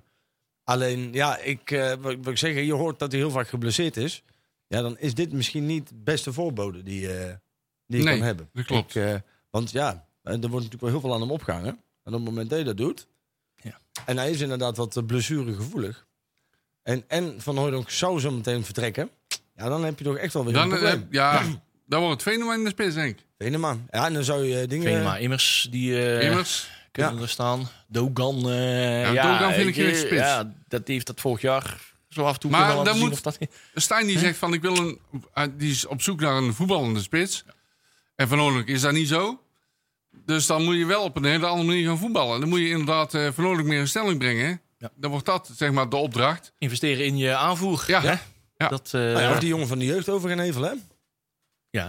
[0.64, 3.96] Alleen, ja, ik, eh, wat, wat ik zeg, je hoort dat hij heel vaak geblesseerd
[3.96, 4.22] is.
[4.66, 7.34] Ja, dan is dit misschien niet de beste voorbode die, eh,
[7.86, 8.48] die je Nee, kan hebben.
[8.52, 8.94] dat klopt.
[8.94, 9.14] Ik, eh,
[9.50, 11.70] want ja, er wordt natuurlijk wel heel veel aan hem opgehangen.
[12.02, 13.06] En op het moment dat je dat doet...
[13.56, 13.78] Ja.
[14.06, 16.06] En hij is inderdaad wat blessuregevoelig.
[16.82, 19.10] En, en Van Hooydonk zou zo meteen vertrekken.
[19.56, 21.06] Ja, dan heb je toch echt wel weer Dan, een probleem.
[21.10, 21.42] ja,
[21.86, 23.26] dan wordt het Venema in de spits, denk ik.
[23.44, 23.76] Venema.
[23.90, 24.86] Ja, en dan zou je eh, dingen...
[24.86, 26.70] Venema Immers, die eh, Immers.
[26.92, 27.20] kunnen Ja.
[27.22, 27.68] er staan.
[27.88, 30.12] Dogan, eh, Ja, Dogan vind ik geen spits.
[30.14, 33.38] Ja, dat heeft dat vorig jaar zo af en toe Maar dan moet- dat...
[33.74, 34.98] Stijn die zegt van, ik wil een...
[35.56, 37.44] Die is op zoek naar een voetballende spits.
[38.16, 39.40] En Van Oorlog is dat niet zo.
[40.26, 42.40] Dus dan moet je wel op een hele andere manier gaan voetballen.
[42.40, 44.60] Dan moet je inderdaad eh Van Oorlog meer in stelling brengen.
[44.78, 44.90] Ja.
[44.96, 46.52] Dan wordt dat, zeg maar, de opdracht.
[46.58, 47.84] Investeren in je aanvoer.
[47.86, 48.20] Ja.
[48.56, 50.76] Dat, eh, Nou ja, ja, of die jongen van de jeugd over gaan hevelen, hè?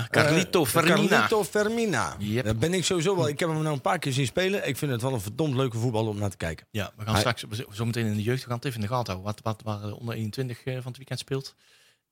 [0.10, 1.08] Carlito Eh, Fermina.
[1.08, 2.16] Carlito Fermina.
[2.20, 2.44] Yep.
[2.46, 3.28] Daar ben ik sowieso wel...
[3.28, 4.68] Ik heb hem nou een paar keer zien spelen.
[4.68, 6.68] Ik vind het wel een verdomd leuke voetbal om naar te kijken.
[6.72, 8.42] Ja, we gaan Hij- straks we- zo meteen in de jeugd.
[8.42, 9.34] We gaan het even in de gaten houden.
[9.44, 11.56] Wat, wat waar de onder 21 eh, van het weekend speelt.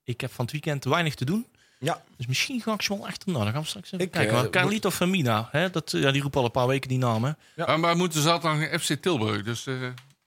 [0.04, 1.48] Ik heb van het weekend weinig te doen.
[1.80, 2.04] Ja.
[2.18, 3.26] Dus misschien ga ik ze wel echt...
[3.26, 4.36] Nou, dan gaan we straks even Ik, kijken.
[4.44, 7.38] eh, Carlito Fermina, hè, dat, eh, ja, die roepen al een paar weken die namen.
[7.56, 7.66] Ja.
[7.66, 9.44] Maar wij moeten zaterdag naar FC Tilburg.
[9.44, 9.76] Dus eh,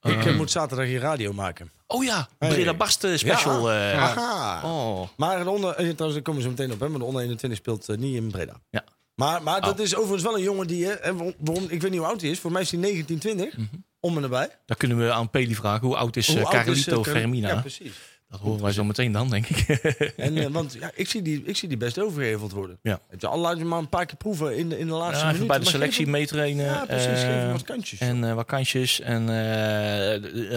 [0.03, 1.71] Ik eh, moet zaterdag hier radio maken.
[1.87, 2.49] Oh ja, Hey.
[2.49, 3.73] Breda eh, special.
[3.73, 3.93] Ja.
[3.93, 4.03] eh.
[4.03, 4.61] Aha.
[4.65, 5.09] Oh.
[5.17, 7.89] Maar de onder, trouwens, daar komen zo meteen op, hè, maar de onder 21 speelt
[7.99, 8.61] niet in Breda.
[8.71, 8.85] Ja.
[9.15, 9.85] Maar, maar dat Oh.
[9.85, 10.97] is overigens wel een jongen die, hè,
[11.39, 13.55] waarom, ik weet niet hoe oud hij is, voor mij is hij 19, 20,
[14.01, 14.49] om en nabij.
[14.67, 15.87] Dan kunnen we aan Peli vragen.
[15.87, 17.49] Hoe oud is Hoe oud is, Carlito Car- Fermina?
[17.49, 17.93] Ja, precies.
[18.33, 19.69] Dat horen wij zo meteen dan, denk ik.
[20.17, 22.79] En, eh, want ja, ik, zie die, ik zie die best overgeheveld worden.
[22.83, 23.01] Ja.
[23.11, 25.25] Weet je, al laat je maar een paar keer proeven in de, in de laatste
[25.27, 25.47] Ja, minuut.
[25.47, 26.65] bij de Maar selectie meetrainen.
[26.65, 27.07] Ja, precies.
[27.07, 28.01] geef hem eh, wat kantjes.
[28.01, 29.01] en eh, wat kansjes.
[29.01, 29.25] En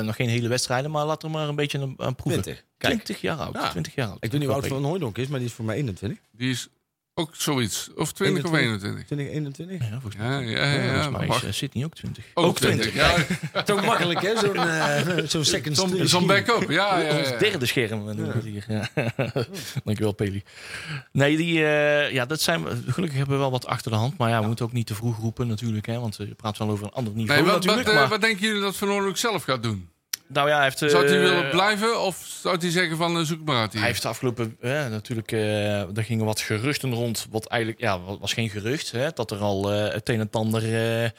[0.05, 2.41] nog geen hele wedstrijden, maar laat er maar een beetje aan, aan proeven.
[2.41, 2.63] 20.
[2.77, 2.93] Kijk.
[2.93, 3.53] 20 jaar oud.
[3.53, 3.69] Ja.
[3.69, 4.17] 20 jaar oud.
[4.19, 6.19] Ik weet niet hoe oud Van Hooydonk is, maar die is voor mij 21.
[6.31, 6.67] Die is
[7.17, 7.89] ook zoiets.
[7.95, 9.05] Of 20 of 21.
[9.05, 9.79] 20, 21.
[9.81, 10.27] Ja, volgens mij.
[10.27, 10.81] Ja, ja, ja.
[10.83, 12.25] ja, volgens mij maar is eh, Sydney ook 20.
[12.33, 12.93] ook 20.
[13.53, 14.37] Ja, Toch makkelijk, hè?
[14.39, 16.69] Zo'n eh, zo'n second Zo'n zo'n backup.
[16.69, 17.37] Ja, ja, Ons ja.
[17.37, 18.09] derde scherm.
[18.09, 18.65] eh, hier.
[18.67, 18.89] Ja.
[19.83, 20.43] Dankjewel, Peli.
[21.11, 24.17] Nee, die, eh, ja, dat zijn, we- gelukkig hebben we wel wat achter de hand.
[24.17, 25.85] Maar ja, we moeten ook niet te vroeg roepen natuurlijk.
[25.85, 27.89] Hè, want je praat wel over een ander niveau Nee, wat, wat, natuurlijk.
[27.89, 29.89] eh, maar, wat denken jullie dat Van Oorlog zelf gaat doen?
[30.27, 30.81] Nou ja, hij heeft...
[30.81, 33.79] eh, Zou hij willen blijven of zou hij zeggen van eh, zoek maar uit hier?
[33.81, 37.27] Hij heeft de afgelopen, eh, natuurlijk, eh er gingen wat geruchten rond.
[37.29, 38.91] Wat eigenlijk, ja, was geen gerucht.
[38.91, 41.11] Hè, dat er al eh, het een en ander eh, eh,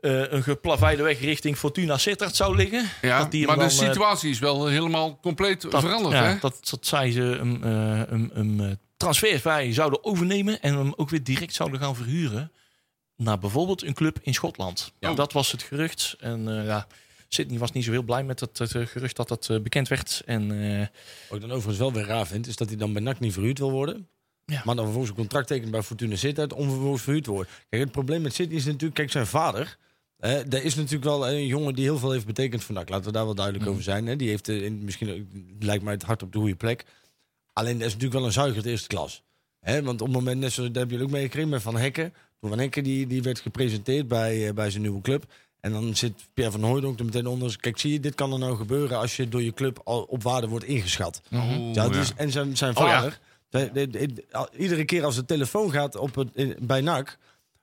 [0.00, 2.88] een geplaveide weg richting Fortuna Sittard zou liggen.
[3.02, 6.14] ja, dat die maar de dan, eh, situatie is wel helemaal compleet dat, veranderd.
[6.14, 6.36] ja, hè?
[6.40, 7.70] Dat, dat zij ze hem, eh,
[8.08, 12.52] hem, hem eh, transfervrij zouden overnemen en hem ook weer direct zouden gaan verhuren
[13.16, 14.92] naar bijvoorbeeld een club in Schotland.
[14.98, 15.14] Ja.
[15.14, 16.16] Dat was het gerucht.
[16.20, 16.86] En eh, ja,
[17.34, 19.88] Sydney was niet zo heel blij met het, het, eh, gerucht dat dat eh, bekend
[19.88, 20.22] werd.
[20.26, 20.78] En eh,
[21.28, 23.32] Wat ik dan overigens wel weer raar vind, is dat hij dan bij NAC niet
[23.32, 24.08] verhuurd wil worden.
[24.44, 24.62] Ja.
[24.64, 27.52] Maar dan vervolgens een contract tekent bij Fortuna Sittard om vervolgens verhuurd te worden.
[27.68, 29.76] Kijk, het probleem met Sydney is natuurlijk, kijk, zijn vader.
[30.18, 32.88] Hè, daar is natuurlijk wel een jongen die heel veel heeft betekend NAC.
[32.88, 34.06] Laten we daar wel duidelijk over zijn.
[34.06, 34.16] Hè.
[34.16, 36.84] Die heeft in, misschien, lijkt mij het hart op de goede plek.
[37.52, 39.22] Alleen dat is natuurlijk wel een zuiger de eerste klas.
[39.60, 42.14] Hè, want op het moment, net zoals, dat heb je ook meegekregen met Van Hekken.
[42.40, 45.24] Toen Van Hekken die, die werd gepresenteerd bij, bij zijn nieuwe club.
[45.64, 47.56] En dan zit Pierre van Hooydonk er meteen onder.
[47.60, 50.22] Kijk, zie je, dit kan er nou gebeuren als je door je club al op
[50.22, 51.22] waarde wordt ingeschat.
[51.32, 52.02] Oeh, Ja, ja.
[52.16, 52.94] en zijn, zijn Oh, ja.
[52.94, 53.18] vader.
[53.50, 57.18] de- de- de- al- iedere keer als de telefoon gaat op het, in- bij NAC.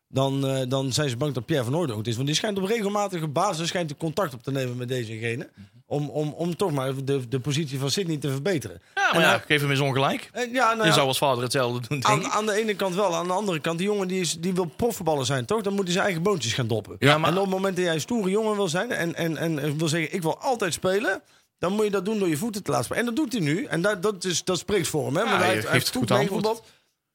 [0.07, 2.15] Dan, eh, dan zijn ze bang dat Pierre van Hooydonk is.
[2.15, 5.49] Want die schijnt op regelmatige basis schijnt hij contact op te nemen met dezegene.
[5.91, 8.81] Om, om, om toch maar de, de positie van Sydney te verbeteren.
[8.95, 10.29] ja, maar En ja, geef hem eens ongelijk.
[10.33, 12.95] En ja, nou Je ja, zou als vader hetzelfde doen, aan, aan de ene kant
[12.95, 13.15] wel.
[13.15, 15.61] Aan de andere kant, die jongen die, is, die wil profvoetballer zijn, toch?
[15.61, 16.95] Dan moet hij zijn eigen boontjes gaan doppen.
[16.99, 19.37] Ja, maar- En op het moment dat jij een stoere jongen wil zijn en, en,
[19.37, 21.21] en wil zeggen, ik wil altijd spelen...
[21.57, 23.01] Dan moet je dat doen door je voeten te laten spelen.
[23.07, 23.65] En dat doet hij nu.
[23.65, 25.15] En dat, dat, is, dat spreekt voor hem.
[25.15, 25.23] Hè?
[25.23, 26.61] Want hij, geeft hij heeft het goed antwoord.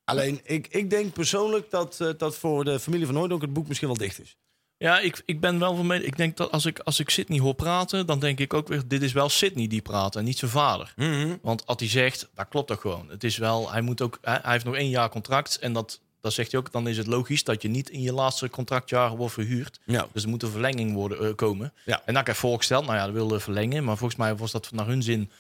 [0.05, 3.67] Alleen, ik, ik denk persoonlijk dat, eh, dat voor de familie van Hooydonk het boek
[3.69, 4.37] misschien wel dicht is.
[4.79, 6.07] Ja, ik, ik ben wel van mening.
[6.07, 8.83] Ik denk dat als ik, als ik Sydney hoor praten, dan denk ik ook weer:
[8.87, 10.95] dit is wel Sydney die praat en niet zijn vader.
[11.43, 13.09] Want als hij zegt, dat klopt toch gewoon.
[13.09, 16.01] Het is wel, hij moet ook, hij hij heeft nog één jaar contract en dat,
[16.21, 16.73] dat zegt hij ook.
[16.73, 19.81] Dan is het logisch dat je niet in je laatste contractjaar wordt verhuurd.
[19.85, 20.07] Ja.
[20.13, 21.73] Dus er moet een verlenging worden eh, komen.
[21.85, 22.03] Ja.
[22.05, 24.71] En dat heb ik voorgesteld, nou ja, dat wilde verlengen, maar volgens mij was dat
[24.73, 25.31] naar hun zin.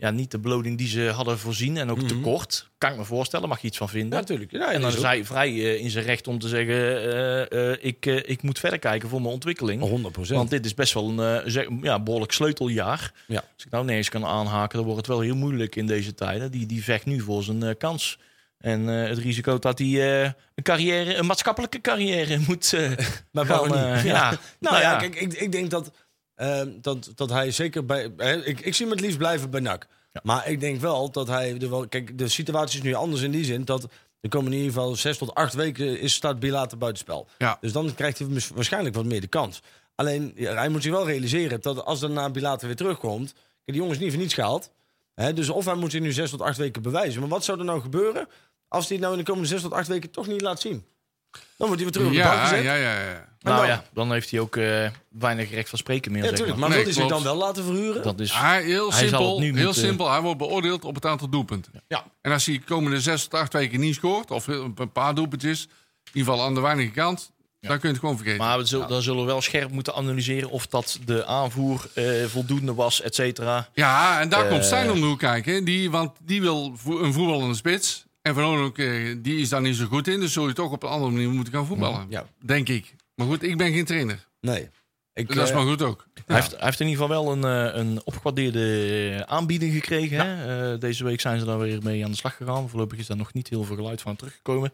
[0.00, 2.68] Ja, niet de beloning die ze hadden voorzien en ook te kort.
[2.78, 4.18] Kan ik me voorstellen, mag je iets van vinden.
[4.18, 4.50] natuurlijk.
[4.50, 7.76] Ja, En dan is hij vrij eh, in zijn recht om te zeggen: eh, eh,
[7.80, 9.88] ik, ik moet verder kijken voor mijn ontwikkeling.
[10.16, 13.12] 100% Want dit is best wel een zeg- ja, behoorlijk sleuteljaar.
[13.26, 13.42] Ja.
[13.54, 16.50] Als ik nou nergens kan aanhaken, dan wordt het wel heel moeilijk in deze tijden.
[16.50, 18.18] Die, die vecht nu voor zijn kans.
[18.58, 22.72] En het risico dat hij een carrière, een maatschappelijke carrière moet
[23.32, 23.94] Maar gaan.
[23.94, 24.02] niet?
[24.14, 24.38] ja.
[24.60, 25.90] Nou ja, kijk, ik, ik denk dat,
[26.38, 28.12] eh, dat, dat hij zeker bij.
[28.16, 29.86] hè, ik, ik zie hem het liefst blijven bij NAC.
[30.22, 31.58] Maar ik denk wel dat hij.
[31.58, 33.88] Wel, kijk, de situatie is nu anders in die zin dat.
[34.20, 37.28] Er komen in ieder geval zes tot acht weken is staat Bilater buitenspel.
[37.38, 37.58] Ja.
[37.60, 39.62] Dus dan krijgt hij waarschijnlijk wat meer de kans.
[39.94, 43.34] Alleen, hij moet zich wel realiseren dat als daarna Bilater weer terugkomt...
[43.64, 44.70] Die jongen is niet voor niets gehaald.
[45.14, 47.20] Hè, dus of hij moet zich nu zes tot acht weken bewijzen.
[47.20, 48.28] Maar wat zou er nou gebeuren
[48.68, 50.84] als hij het nou in de komende zes tot acht weken toch niet laat zien?
[51.30, 52.62] Dan wordt hij weer terug op de bank Ja, gezet.
[52.64, 53.26] ja, ja, ja.
[53.40, 53.66] Nou dan?
[53.66, 56.24] ja, dan heeft hij ook eh, weinig recht van spreken meer.
[56.24, 56.58] Ja, zeg maar.
[56.58, 58.02] Maar Nee, wil hij zich dan wel laten verhuren?
[58.02, 60.10] Dat is, Hij, heel Hij zal simpel, heel simpel.
[60.10, 61.72] Hij wordt beoordeeld op het aantal doelpunten.
[61.88, 62.04] Ja.
[62.20, 65.62] En als hij de komende zes tot acht weken niet scoort, of een paar doelpuntjes,
[65.62, 65.70] in
[66.12, 68.44] ieder geval aan de weinige kant, dan kun je het gewoon vergeten.
[68.46, 72.04] maar we zullen, dan zullen we wel scherp moeten analyseren of dat de aanvoer eh,
[72.26, 73.68] voldoende was, et cetera.
[73.72, 74.50] ja, en daar Eh.
[74.50, 75.64] komt Stijn om de hoek kijken.
[75.64, 78.06] Die, want die wil vo- een voetballende spits.
[78.28, 80.20] En Van Oorlog, eh, die is daar niet zo goed in.
[80.20, 82.06] Dus zul je toch op een andere manier moeten gaan voetballen.
[82.08, 82.26] Ja.
[82.44, 82.94] Denk ik.
[83.14, 84.26] Maar goed, ik ben geen trainer.
[84.40, 84.68] Nee.
[85.14, 86.06] Ik, Dat is eh, maar goed ook.
[86.26, 90.18] Hij, heeft, hij heeft in ieder geval wel een, eh, een opgewaardeerde aanbieding gekregen.
[90.26, 90.72] Hè?
[90.72, 92.68] Eh, deze week zijn ze daar weer mee aan de slag gegaan.
[92.68, 94.72] Voorlopig is daar nog niet heel veel geluid van teruggekomen.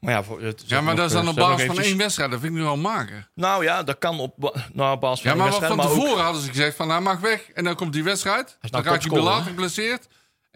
[0.00, 2.30] Maar ja, voor, het, Ja, maar dat is dan op basis van één wedstrijd.
[2.30, 3.28] Dat vind ik nu al mager.
[3.34, 5.72] Nou ja, dat kan op, nou, op basis van Ja, één maar wedstrijd.
[5.72, 7.50] van maar ook- tevoren hadden ze gezegd van hij mag weg.
[7.54, 8.56] En dan komt die wedstrijd.
[8.60, 10.08] Dan nou raakt hij later geblesseerd.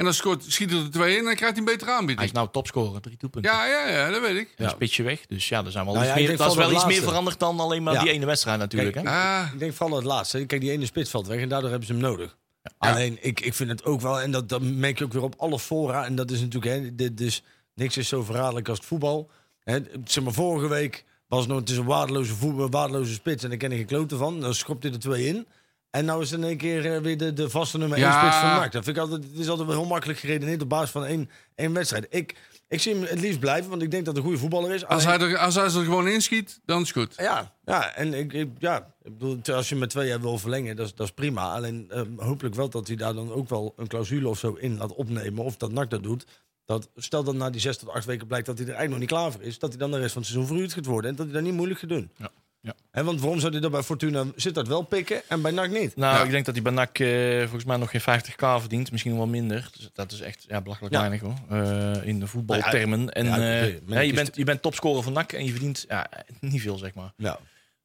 [0.02, 1.98] En dan scoort, schiet hij er twee in en dan krijgt hij een betere Hij
[1.98, 2.26] aanbieding.
[2.26, 3.50] is nou topscorer, drie toepunten.
[3.52, 4.52] Ja, ja, ja, dat weet ik.
[4.56, 5.26] Een spitsje weg.
[5.26, 7.38] Dus ja, er zijn wel Nou iets ja, meer, dat is wel iets meer veranderd
[7.38, 8.00] dan alleen maar Ja.
[8.02, 8.94] die ene wedstrijd natuurlijk.
[8.96, 9.02] Hè?
[9.02, 10.44] Ah, Ik denk vooral het laatste.
[10.44, 12.36] Kijk, die ene spits valt weg en daardoor hebben ze hem nodig.
[12.78, 15.34] Alleen, ik, ik vind het ook wel, en dat, dat merk je ook weer op
[15.38, 16.04] alle fora.
[16.04, 17.42] En dat is natuurlijk, hè, dit, dus
[17.74, 19.30] niks is zo verraderlijk als het voetbal.
[19.64, 23.42] Hè, zeg maar, vorige week was het nog, het is een waardeloze voetbal, waardeloze spits.
[23.42, 24.40] En daar ken ik geen kloten van.
[24.40, 25.46] Dan schopt hij er twee in.
[25.92, 28.10] En nou is in één keer eh, weer de, de vaste nummer Ja.
[28.12, 28.73] 1 spits van NAC.
[28.73, 31.31] Dat vind ik altijd, het is altijd wel heel makkelijk geredeneerd op basis van één,
[31.54, 32.06] één wedstrijd.
[32.10, 32.37] Ik,
[32.69, 34.85] ik zie hem het liefst blijven, want ik denk dat hij een goede voetballer is.
[34.87, 37.14] Als Alleen- hij, er, als hij er gewoon inschiet, dan is het goed.
[37.16, 40.77] Ja, ja, en ik, ik, ja, ik bedoel, als je met twee jaar wil verlengen,
[40.77, 41.52] dat is, dat is prima.
[41.54, 44.77] Alleen eh, hopelijk wel dat hij daar dan ook wel een clausule of zo in
[44.77, 45.44] laat opnemen.
[45.44, 46.27] Of dat NAC dat doet.
[46.64, 49.10] Dat, stel dat na die zes tot acht weken blijkt dat hij er eigenlijk nog
[49.10, 49.58] niet klaar voor is.
[49.58, 51.10] Dat hij dan de rest van het seizoen verhuurd gaat worden.
[51.10, 52.10] En dat hij dat niet moeilijk gaat doen.
[52.16, 52.31] Ja,
[52.63, 52.75] ja.
[52.90, 55.71] En want waarom zou hij dat bij Fortuna zit dat wel pikken en bij NAC
[55.71, 55.96] niet?
[55.96, 56.25] Nou, Ja.
[56.25, 58.90] ik denk dat hij bij NAC eh, volgens mij nog geen 50k verdient.
[58.90, 59.71] Misschien wel minder.
[59.77, 61.00] Dus dat is echt ja, belachelijk Ja.
[61.00, 61.35] weinig hoor.
[61.60, 63.13] Eh, in de voetbaltermen.
[63.13, 66.06] En ja, eh, je, bent, je bent topscorer van NAC en je verdient ja,
[66.40, 67.13] niet veel, zeg maar.
[67.17, 67.38] Ja.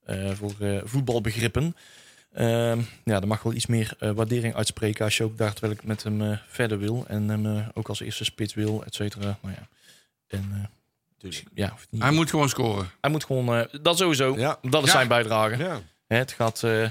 [0.06, 1.76] eh, voor eh, voetbalbegrippen.
[2.34, 6.40] Ehm, ja, er mag wel iets meer waardering uitspreken als je ook daadwerkelijk met hem
[6.48, 7.06] verder wil.
[7.08, 9.38] En hem ook als eerste spits wil, et cetera.
[9.42, 9.68] Nou ja.
[10.28, 10.70] En,
[11.54, 12.90] ja, niet- Hij moet gewoon scoren.
[13.02, 14.58] hij moet gewoon, eh, dat sowieso, Ja.
[14.62, 14.96] dat is Ja.
[14.96, 15.58] zijn bijdrage.
[15.64, 15.82] ja.
[16.08, 16.90] Hè, het gaat, eh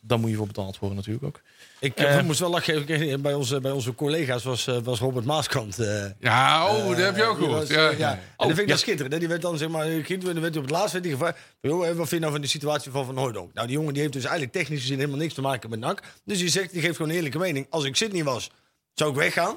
[0.00, 1.40] dan moet je voor betaald worden natuurlijk ook.
[1.80, 2.86] Ik eh, moest wel lachen.
[3.22, 5.78] Bij onze, bij onze collega's was, was Robert Maaskant.
[5.78, 7.58] eh, Ja, oh, dat heb je ook gehoord.
[7.58, 7.90] was, Ja.
[7.90, 8.10] ja.
[8.12, 8.66] En Oh, dat vind ik ja.
[8.66, 9.12] dan schitterend.
[9.12, 9.18] hè.
[9.18, 11.38] Die werd dan zeg maar, kind, dan werd op het laatst werd gevraagd.
[11.60, 13.54] Joh, wat vind je nou van de situatie van Van Hooydonk?
[13.54, 16.02] Nou, die jongen die heeft dus eigenlijk technisch gezien helemaal niks te maken met NAC.
[16.24, 17.66] Dus die zegt, die geeft gewoon een eerlijke mening.
[17.70, 18.50] Als ik Sydney was,
[18.94, 19.56] zou ik weggaan.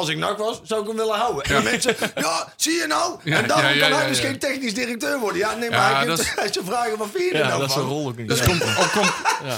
[0.00, 1.44] Als ik NAC was, zou ik hem willen houden.
[1.44, 3.18] En de mensen, ja, zie je nou?
[3.24, 4.26] Ja, en daarom ja, ja, kan hij ja, dus ja.
[4.26, 5.38] geen technisch directeur worden.
[5.38, 7.82] Ja, nee, maar Ja, hij, ze vragen, wat vind je Ja, nou dat is een
[7.82, 8.42] rol ook niet.
[8.44, 8.58] Com-
[8.92, 9.10] com-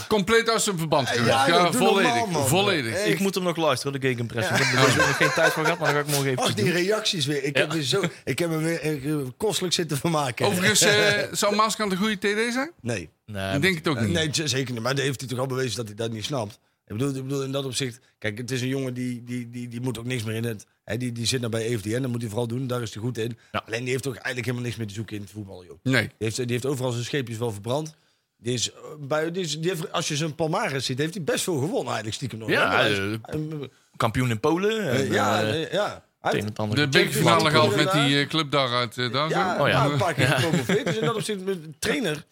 [0.08, 1.08] compleet uit zijn verband.
[1.24, 2.14] Ja, volledig.
[2.14, 3.04] normaal, volledig.
[3.04, 4.58] Ik moet hem nog luisteren, de gegenpressing.
[4.58, 6.42] Ik heb er dus nog geen tijd voor gehad, maar dan ga ik morgen even
[6.42, 6.72] Ach, die doen.
[6.74, 7.44] reacties weer.
[7.44, 10.46] Ik, heb, weer zo, ik heb hem weer eh, kostelijk zitten vermaken.
[10.46, 12.70] Overigens, eh, zou Maaskant een goede TD zijn?
[12.80, 13.10] Nee.
[13.26, 14.12] Nee, Ik denk het ook niet.
[14.12, 14.82] Nee, zeker niet.
[14.82, 16.58] Maar heeft hij toch al bewezen dat hij dat niet snapt.
[16.92, 18.00] Ik bedoel, ik bedoel in dat opzicht...
[18.18, 20.66] Kijk, het is een jongen die, die, die, die moet ook niks meer in het...
[20.84, 22.66] Hè, die, die zit nou bij EFDN, dat moet hij vooral doen.
[22.66, 23.38] Daar is hij goed in.
[23.52, 23.62] Ja.
[23.66, 25.78] Alleen die heeft toch eigenlijk helemaal niks meer te zoeken in het voetbal, joh.
[25.82, 26.02] Nee.
[26.02, 27.94] Die heeft, die heeft overal zijn scheepjes wel verbrand.
[28.36, 31.24] Die is, eh, bij, die is, die heeft, als je zijn palmares ziet, heeft hij
[31.24, 32.48] best veel gewonnen eigenlijk stiekem nog.
[32.48, 33.38] Ja, is- eh,
[33.96, 34.90] Kampioen in Polen.
[34.90, 35.40] eh, en, ja,
[35.72, 36.04] ja.
[36.30, 36.72] De Wat
[37.12, 39.62] gehaald gebeurde met die club daar uit daar ja, zo.
[39.62, 39.78] Oh, ja.
[39.78, 40.84] nou, een paar keer gepromoveerd.
[40.86, 42.24] Dus in dat opzicht, met trainer...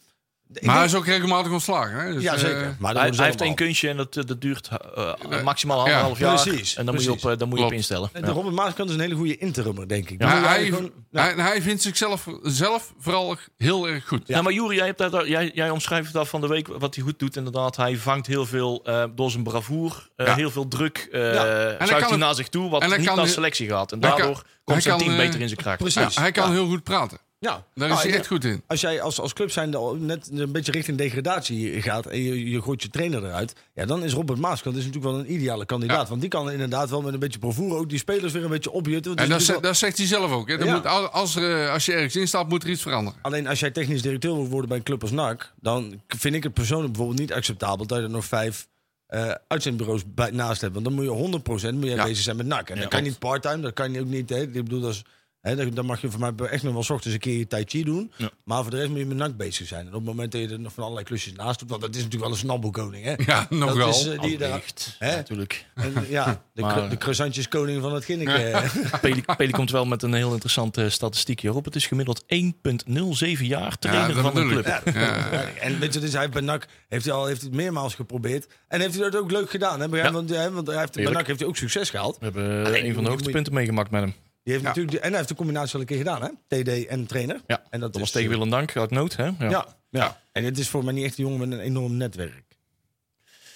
[0.52, 2.00] Ik Maar hij is ook regelmatig ontslagen.
[2.00, 2.12] Hè?
[2.12, 2.76] Dus, ja, eh, zeker.
[2.78, 6.42] Maar Hij, heeft één kunstje en dat, eh, dat duurt eh, maximaal Ja, anderhalf jaar.
[6.42, 8.08] precies, En dan moet je op, dan moet je op instellen.
[8.12, 10.20] En de Robert Maaskant is een hele goede interimmer, denk ik.
[10.22, 14.22] Ja, hij, gewoon- hij, hij vindt zichzelf zelf vooral heel erg goed.
[14.28, 17.04] Ja, maar Juri, jij, hebt dat, jij, jij omschrijft dat van de week wat hij
[17.04, 17.36] goed doet.
[17.36, 20.34] Inderdaad, hij vangt heel veel eh, door zijn bravoer, eh, Ja.
[20.34, 21.08] heel veel druk.
[21.12, 23.92] eh zuigt hij het- naar zich toe, wat niet naar selectie gaat.
[23.92, 25.78] En daardoor komt zijn team beter in zijn kracht.
[25.78, 26.14] Precies.
[26.14, 27.18] Ja, hij kan heel goed praten.
[27.42, 28.62] Ja, Daar Nou, is hij en- echt goed in.
[28.66, 32.62] Als jij als, als club zijn net een beetje richting degradatie gaat en je, je
[32.62, 36.02] gooit je trainer eruit, ja, dan is Robert Maaskant is natuurlijk wel een ideale kandidaat.
[36.02, 36.08] Ja.
[36.08, 38.70] Want die kan inderdaad wel met een beetje bravoure ook die spelers weer een beetje
[38.70, 39.16] opjutten.
[39.16, 40.48] En dat, zegt hij zelf ook.
[40.48, 40.54] Hè.
[40.54, 40.74] Ja.
[40.74, 43.18] moet, al- als, er, eh, als je ergens instapt, moet er iets veranderen.
[43.22, 46.42] Alleen als jij technisch directeur wil worden bij een club als NAC, dan vind ik
[46.42, 48.68] het persoonlijk bijvoorbeeld niet acceptabel dat je er nog vijf
[49.06, 50.72] eh, uitzendbureaus bij, naast hebt.
[50.72, 52.04] Want dan moet je 100% moet je Ja.
[52.04, 52.68] bezig zijn met NAC.
[52.68, 54.28] En Ja, dat kan je niet part-time, dat kan je ook niet.
[54.30, 54.40] Hè.
[54.40, 55.02] Ik bedoel, dat is,
[55.40, 57.64] hè, dan- mag je voor mij echt nog wel 's ochtends een keer je tai
[57.66, 58.12] chi doen.
[58.16, 58.30] Ja.
[58.44, 59.80] Maar voor de rest moet je met NAC bezig zijn.
[59.80, 61.90] En op het moment dat je er nog van allerlei klusjes naast doet, want dat
[61.90, 63.04] is natuurlijk wel een snabbelkoning.
[63.04, 63.14] Hè?
[63.26, 63.88] Ja, nog Dat wel.
[63.88, 65.16] is, eh, die daar, Allicht, hè?
[65.16, 65.66] natuurlijk.
[65.74, 68.62] En, ja, de, Maar- cru- de croissantjes koning van het Ginneke.
[69.00, 71.64] Peli, Peli komt wel met een heel interessante statistiek hierop.
[71.64, 74.48] Het is gemiddeld 1,07 jaar trainer Ja, van een ik.
[74.48, 74.80] club.
[74.94, 75.22] Ja.
[75.60, 77.94] En weet je, dus hij heeft bij NAC heeft hij al heeft hij het meermaals
[77.94, 78.46] geprobeerd.
[78.68, 79.80] En heeft hij dat ook leuk gedaan.
[79.80, 79.88] Hè?
[79.88, 80.08] Begrijp?
[80.12, 80.16] Ja.
[80.18, 81.04] Want, hè, want hij heeft, bij.
[81.12, 82.18] NAC heeft hij ook succes gehaald.
[82.18, 84.14] We hebben Alleen, een van de je- hoogtepunten meegemaakt met hem.
[84.42, 84.68] Die heeft Ja.
[84.68, 86.22] natuurlijk, en hij heeft de combinatie al een keer gedaan.
[86.22, 86.28] Hè?
[86.62, 87.40] TD en trainer.
[87.46, 89.16] Ja, En dat, is, was tegen eh, Willem Dank uit nood.
[89.16, 89.24] Hè?
[89.24, 89.34] Ja.
[89.38, 90.20] Ja, ja.
[90.32, 92.44] En het is voor mij niet echt een jongen met een enorm netwerk.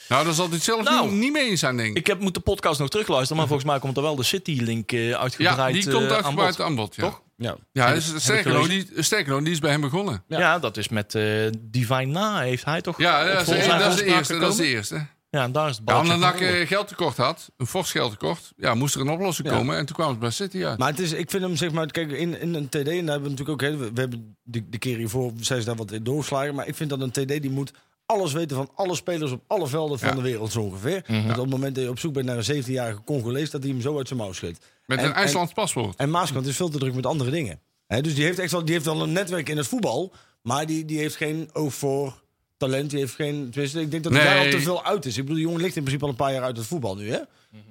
[0.09, 1.11] Nou, daar zal hij het zelf Nou.
[1.11, 1.97] niet, niet mee eens zijn, denk ik.
[1.97, 4.93] Ik heb, moet de podcast nog terugluisteren, maar volgens mij komt er wel de City-link
[4.93, 6.67] eh, Ja, uitgebreid die komt eh, aan uitgebreid bod.
[6.67, 6.95] aan bod.
[6.95, 7.23] Ja, Toch?
[7.37, 7.57] Ja.
[7.73, 10.25] ja Heb dus, sterker, nog, die, sterker nog, die is bij hem begonnen.
[10.29, 10.59] Ja.
[10.59, 14.05] dat is met eh Divine Na heeft hij toch Ja, dat is, dat is de
[14.05, 14.39] eerste.
[14.39, 15.07] Dat is de eerste.
[15.35, 18.95] Ja, en daar is het Ja, omdat eh, geldtekort had, een fors geldtekort, ja, moest
[18.95, 19.57] er een oplossing Ja.
[19.57, 19.77] komen.
[19.77, 20.79] En toen kwam het bij City uit.
[20.79, 22.95] Maar het is, ik vind hem, zeg maar, kijk, in, in een TD, en daar
[22.95, 25.77] hebben we natuurlijk ook, hè, we, we hebben de, de keer hiervoor, zijn ze daar
[25.77, 26.55] wat in doorgeslagen.
[26.55, 27.73] Maar ik vind dat een TD die moet
[28.07, 30.15] alles weten van alle spelers op alle velden van Ja.
[30.15, 31.05] de wereld zo ongeveer.
[31.07, 31.27] Mhm.
[31.27, 33.71] Dat op het moment dat je op zoek bent naar een 17-jarige Congolees, dat hij
[33.73, 34.59] hem zo uit zijn mouw schudt.
[34.87, 35.97] Met en- een IJslands paspoort.
[35.97, 37.61] En Maaskant is veel te druk met andere dingen.
[37.87, 40.13] Hè, dus die heeft echt wel, die heeft wel een netwerk in het voetbal,
[40.43, 42.23] maar die, die heeft geen oog voor
[42.71, 42.91] talent.
[42.91, 44.35] Die heeft geen, tenminste, ik denk dat hij Nee.
[44.35, 45.17] daar al te veel uit is.
[45.17, 47.11] Ik bedoel, die jongen ligt in principe al een paar jaar uit het voetbal nu.
[47.11, 47.19] Hè?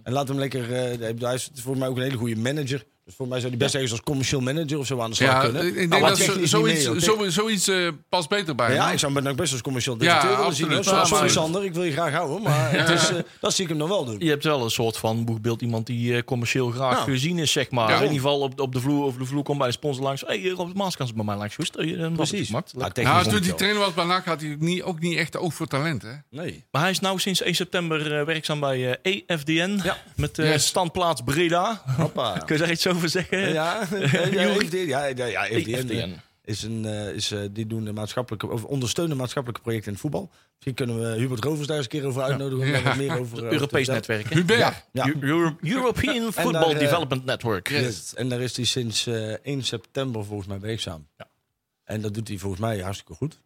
[0.04, 2.84] En laat hem lekker, eh, hij is voor mij ook een hele goede manager.
[3.06, 5.30] Dus voor mij zou die best ergens als commercieel manager of zo aan de slag
[5.32, 5.68] Ja, kunnen.
[5.68, 8.56] ik denk Nou, dat wat technisch zo- niet zoiets, mee, zo- zoiets eh, past beter
[8.56, 10.66] bij Ja, ik zou hem best als commercieel Ja, directeur willen zien.
[10.66, 10.86] absoluut.
[10.86, 10.96] hoor.
[10.96, 12.42] Ja, Sorry maar- Sander, ik wil je graag houden.
[12.42, 14.16] Maar het is, eh, dat zie ik hem nog wel doen.
[14.20, 15.62] Je hebt wel een soort van boegbeeld.
[15.62, 17.12] Iemand die eh, commercieel graag Nou.
[17.12, 17.90] gezien is, zeg maar.
[17.90, 17.96] Ja.
[17.96, 20.22] In ieder geval op, op de vloer, over de vloer komt bij de sponsor langs.
[20.28, 21.72] Hé, hey, Robert Maaskant is bij mij langs het
[22.16, 22.50] Precies.
[22.50, 23.56] Ja, technisch Nou, toen wel.
[23.56, 26.02] trainer was bij NAC had hij niet, ook niet echt oog voor talent.
[26.02, 26.12] Hè?
[26.30, 26.64] Nee.
[26.72, 29.80] Maar hij is nou sinds 1 september eh, werkzaam bij EFDN.
[29.84, 29.98] Ja.
[30.16, 30.66] Met eh, Yes.
[30.66, 31.82] standplaats Breda.
[31.98, 32.38] Hoppa.
[32.46, 33.40] Kun je daar iets over zeggen?
[33.40, 36.16] Ja, ja, ja, FDN, ja, ja, ja, FDN,
[36.46, 40.02] is een, eh, is, eh, die doen de maatschappelijke, of ondersteunen maatschappelijke projecten in het
[40.02, 40.30] voetbal.
[40.54, 42.66] Misschien kunnen we Hubert Rovers daar eens een keer over uitnodigen.
[42.66, 42.88] Om daar Ja.
[42.88, 44.34] wat meer over, eh, Europees netwerk.
[44.34, 44.60] Hubert.
[44.60, 45.08] Ja, ja.
[45.08, 47.70] Eu- Euro- European Football daar, Development Network.
[47.70, 48.14] Yes.
[48.16, 51.08] En daar is hij sinds eh 1 september volgens mij werkzaam.
[51.18, 51.28] Ja.
[51.84, 53.40] En dat doet hij volgens mij hartstikke goed.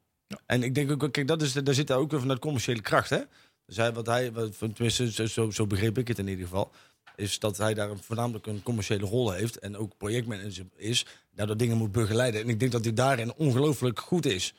[0.45, 3.09] En ik denk ook, kijk, dat is, daar zit daar ook weer vanuit commerciële kracht.
[3.09, 3.19] Hè?
[3.65, 6.71] Dus hij, wat hij, wat, tenminste, zo, zo begreep ik het in ieder geval.
[7.17, 9.59] Is dat hij daar een- voornamelijk een commerciële rol heeft.
[9.59, 11.05] En ook projectmanager is.
[11.35, 12.41] Daardoor dingen moet begeleiden.
[12.41, 14.53] En ik denk dat hij daarin ongelooflijk goed is.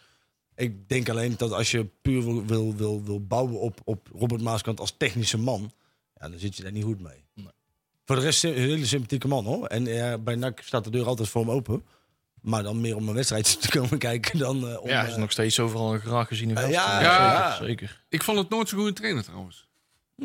[0.56, 4.40] Ik denk alleen dat als je puur wil, wil, wil, wil bouwen op, op Robert
[4.42, 5.72] Maaskant als technische man.
[6.20, 7.24] Ja, dan zit je daar niet goed mee.
[7.34, 7.46] Nee.
[8.04, 9.66] Voor de rest een hele sympathieke man hoor.
[9.66, 11.84] En ja, bij NAC staat de deur altijd voor hem open.
[12.40, 14.88] Maar dan meer om een wedstrijd te komen kijken dan eh, om...
[14.88, 16.80] Ja, hij is eh, nog steeds overal graag gezien in Ja, Velsen.
[17.02, 17.50] ja.
[17.50, 18.04] zeker, zeker.
[18.08, 19.67] Ik vond het nooit zo'n goede trainer trouwens.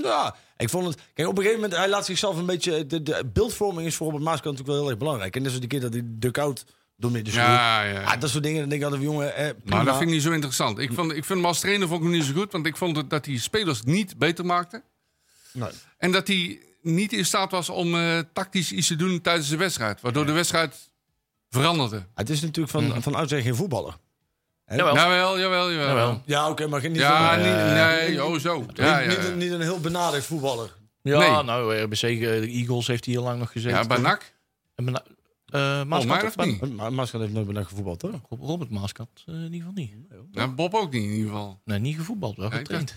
[0.02, 0.96] Ja, ik vond het...
[1.14, 2.86] Kijk, op een gegeven moment, hij laat zichzelf een beetje...
[2.86, 5.36] De, de beeldvorming is voor Robert Maaskant natuurlijk wel heel erg belangrijk.
[5.36, 6.66] En net zoals die keer dat hij duck-out
[6.98, 7.46] door midden sloeg.
[7.46, 8.04] Ja, ja.
[8.04, 9.50] Ah, dat soort dingen, dan denk ik altijd, jongen, eh.
[9.64, 10.80] Maar dat vind ik niet zo interessant.
[10.80, 12.52] Ik, vond, ik vind hem als trainer vond ik hem niet zo goed.
[12.52, 14.84] Want ik vond het, dat hij spelers niet beter maakte.
[15.52, 15.70] Nee.
[15.98, 19.58] En dat hij niet in staat was om eh, tactisch iets te doen tijdens de
[19.58, 20.02] wedstrijd.
[20.02, 20.92] Waardoor de wedstrijd
[21.50, 22.06] veranderde.
[22.14, 23.98] Het is natuurlijk van, van oudsher geen voetballer.
[24.76, 24.96] Jawel.
[24.96, 25.88] Jawel, jawel, jawel.
[25.88, 26.22] Jawel.
[26.26, 27.74] Ja, oké, maar geen niet, Ja, van- niet,
[28.08, 28.66] nee, oh zo.
[28.74, 29.28] Ja, ja, niet, ja.
[29.30, 30.70] Niet, niet een heel benadigd voetballer.
[31.02, 31.44] Ja, Nee.
[31.44, 33.78] nou, RBC, eh, de Eagles heeft hij heel lang nog gezeten.
[33.80, 34.32] Ja, bij NAC.
[35.54, 36.76] Na- eh, mij Maaskant of bij- niet?
[36.76, 38.20] Maar Maaskant heeft nooit benadigd gevoetbald, hoor.
[38.30, 39.94] Rob- Robert Maaskant eh, in ieder geval niet.
[40.32, 41.60] Ja, Bob ook niet in ieder geval.
[41.66, 42.96] Nee, niet gevoetbald, wel Ja, ik getraind.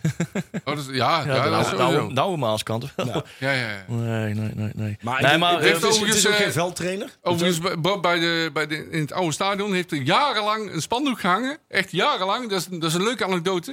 [0.65, 0.93] Oh, dat is, ja,
[1.27, 1.71] ja, Ja, dat
[2.15, 3.07] de oude Maaskant wel.
[3.07, 3.25] Ja.
[3.39, 3.85] Ja, ja, ja.
[3.95, 4.71] Nee, nee, nee.
[4.75, 4.97] nee.
[5.01, 7.17] Maar, nee, ik- maar ik- eh, het, is, het is overigens, ook eh, geen veldtrainer.
[7.23, 10.83] Overigens, bij- Bob bij de, bij de, in het oude stadion heeft er jarenlang een
[10.83, 11.59] spandoek gehangen.
[11.69, 12.49] Echt jarenlang.
[12.51, 13.71] Dat is, dat is een leuke anekdote.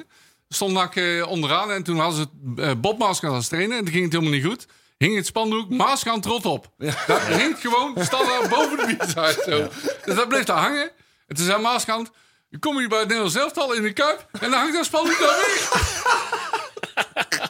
[0.47, 3.77] Er stond eh, onderaan en toen hadden ze Bob Maaskant als trainer.
[3.77, 4.67] En toen ging het helemaal niet goed.
[5.04, 6.70] Hing het spandoek Maaskant trot op.
[7.08, 9.43] Dat hing gewoon standaard boven de bierzijde.
[9.47, 9.89] Zo.
[10.06, 10.91] Dus dat bleef daar hangen.
[11.28, 12.12] En toen zei Maaskant...
[12.49, 15.20] Je kom hier bij het Nederlands elftal in de Kuip en dan hangt dat spandoek
[15.20, 15.72] daar weg.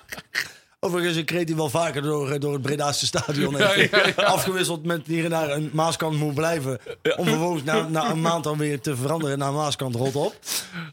[0.84, 3.56] Overigens, ik kreeg hij wel vaker door, eh, door het Bredaanse stadion.
[3.64, 4.24] Ja, ja, ja.
[4.24, 6.80] Afgewisseld met hier en daar een Maaskant moet blijven.
[7.16, 10.36] Om vervolgens na, na een maand dan weer te veranderen naar Maaskant rot op.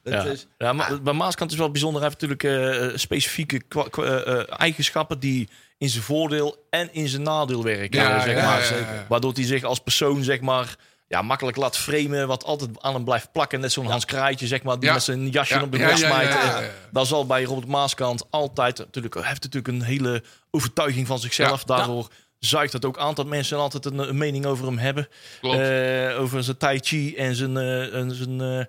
[0.02, 2.02] Dat Ja, is, ja maar bij Maaskant is wel bijzonder.
[2.02, 3.60] Hij heeft natuurlijk eh, specifieke
[3.96, 8.00] eh, eh, eigenschappen die in zijn voordeel en in zijn nadeel werken.
[8.00, 8.62] Ja, zeg ja, maar.
[8.62, 9.06] ja, ja.
[9.08, 10.76] Waardoor hij zich als persoon zeg maar,
[11.10, 12.26] ja, makkelijk laat framen.
[12.26, 13.60] Wat altijd aan hem blijft plakken.
[13.60, 14.94] Net zo'n Hans Kraaitje zeg maar, die Ja.
[14.94, 16.28] met zijn jasje Ja, op de ja, smijt.
[16.28, 16.58] Eh.
[16.90, 18.78] Dat zal bij Robert Maaskant altijd...
[18.78, 21.64] Natuurlijk, hij heeft natuurlijk een hele overtuiging van zichzelf.
[21.64, 22.08] Daardoor
[22.38, 25.08] zuigt het ook aan dat mensen altijd een, een mening over hem hebben.
[25.40, 28.68] Eh, over zijn tai chi en zijn, eh, en zijn,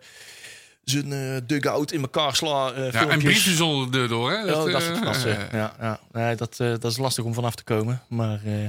[0.84, 2.74] zijn eh, dugout in elkaar slaan.
[2.74, 4.32] eh, Ja, en briefjes onder de deur door.
[4.32, 4.38] Hè?
[4.54, 5.48] Oh, dat eh, soort gasten.
[5.52, 6.00] Ja, ja.
[6.12, 8.02] Nee, dat, eh, dat is lastig om vanaf te komen.
[8.10, 8.64] Maar eh,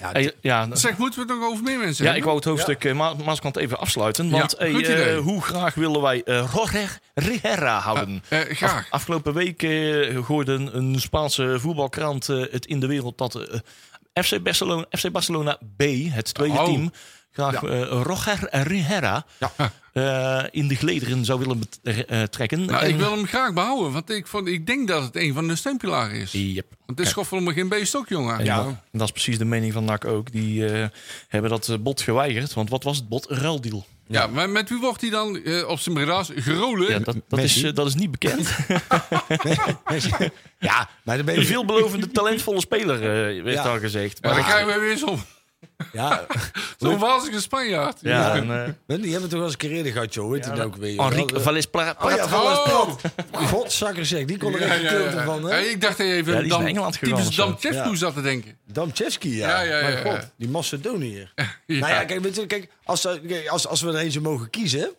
[0.00, 2.44] ja, hey, ja, Zeg, moeten we het nog over meer mensen ja, ik wou het
[2.44, 4.24] hoofdstuk eh, Ma Maaskant even afsluiten.
[4.28, 4.84] Ja, Want hey,
[5.14, 8.22] eh, hoe graag willen wij uh, Roger Rihera houden?
[8.28, 8.76] Eh, graag.
[8.76, 13.34] Af- afgelopen week eh, gooide een, een Spaanse voetbalkrant eh, het in de wereld dat
[13.34, 16.64] eh, FC, Barcelona, FC Barcelona B, het tweede Oh.
[16.64, 16.92] team,
[17.32, 19.24] graag eh, Roger Rihera
[19.94, 22.64] eh, in de gelederen zou willen eh, trekken.
[22.64, 25.34] Nou, En- ik wil hem graag behouden, want ik, vond, ik denk dat het een
[25.34, 26.32] van de steunpilaren is.
[26.32, 26.66] Yep.
[26.86, 28.38] Want het is gewoon voor me geen beestok, jongen.
[28.38, 28.64] En Ja.
[28.64, 30.32] dat, dat is precies de mening van NAC ook.
[30.32, 30.88] Die eh,
[31.28, 32.54] hebben dat bod geweigerd.
[32.54, 33.30] Want wat was het bod?
[33.30, 33.86] Een ruildeal.
[34.06, 36.90] Ja, maar met wie wordt hij dan eh, op zijn Breda's gerolen?
[36.90, 38.48] Ja, dat, dat, is, dat is niet bekend.
[40.58, 41.46] ja, maar dan ben Een je...
[41.46, 43.62] veelbelovende, talentvolle speler, eh, werd Ja.
[43.62, 44.18] al gezegd.
[44.22, 45.20] Ja, Maar dan krijgen we weer zo'n
[45.92, 46.26] Ja,
[46.78, 47.98] zo'n wazige Spanjaard.
[48.00, 50.30] ja, en, eh, die hebben toch wel eens een keer eerder gehad, joh.
[50.30, 50.98] Weet je nou ook weer?
[51.00, 52.96] Enrique Ja, Valles Pla- Oh ja, Valles Oh.
[53.32, 55.24] Godzakker zeg, die kon er Ja, echt ja, ja.
[55.24, 55.60] van, Ja, hè?
[55.60, 57.16] ik dacht even Ja, die is dan naar Engeland gegaan
[57.56, 57.94] typisch Ja.
[57.94, 58.58] zat te denken.
[58.66, 59.48] Damchevski, ja.
[59.48, 60.10] Ja, ja, ja, Mijn ja.
[60.20, 61.32] god, die Macedoniër.
[61.66, 61.78] Ja.
[61.78, 63.06] Nou ja, kijk, weet je, kijk als,
[63.48, 64.90] als, als we er eentje mogen kiezen,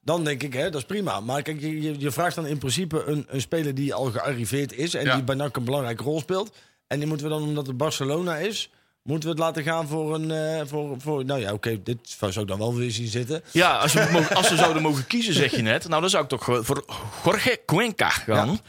[0.00, 1.20] dan denk ik, hè, dat is prima.
[1.20, 4.72] Maar kijk, je, je- je vraagt dan in principe een, een speler die al gearriveerd
[4.72, 5.14] is en Ja.
[5.14, 6.56] die bij NAC een belangrijke rol speelt.
[6.86, 8.70] En die moeten we dan, omdat het Barcelona is,
[9.02, 12.40] moeten we het laten gaan voor een, eh, voor, voor, nou ja, oké, dit zou
[12.40, 13.42] ik dan wel weer zien zitten.
[13.50, 15.88] Ja, als we, mogen- als we zouden mogen kiezen, zeg je net.
[15.88, 16.84] Nou, dan zou ik toch voor
[17.24, 18.60] Jorge Cuenca gaan.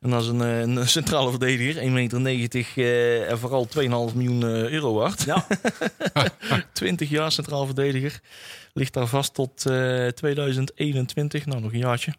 [0.00, 4.42] En dat is een, eh, een centrale verdediger, 1,90 meter eh, en vooral 2,5 miljoen
[4.42, 5.22] euro waard.
[5.22, 5.46] Ja.
[6.72, 8.20] 20 jaar centraal verdediger.
[8.72, 11.46] Ligt daar vast tot eh, 2021.
[11.46, 12.12] Nou, nog een jaartje.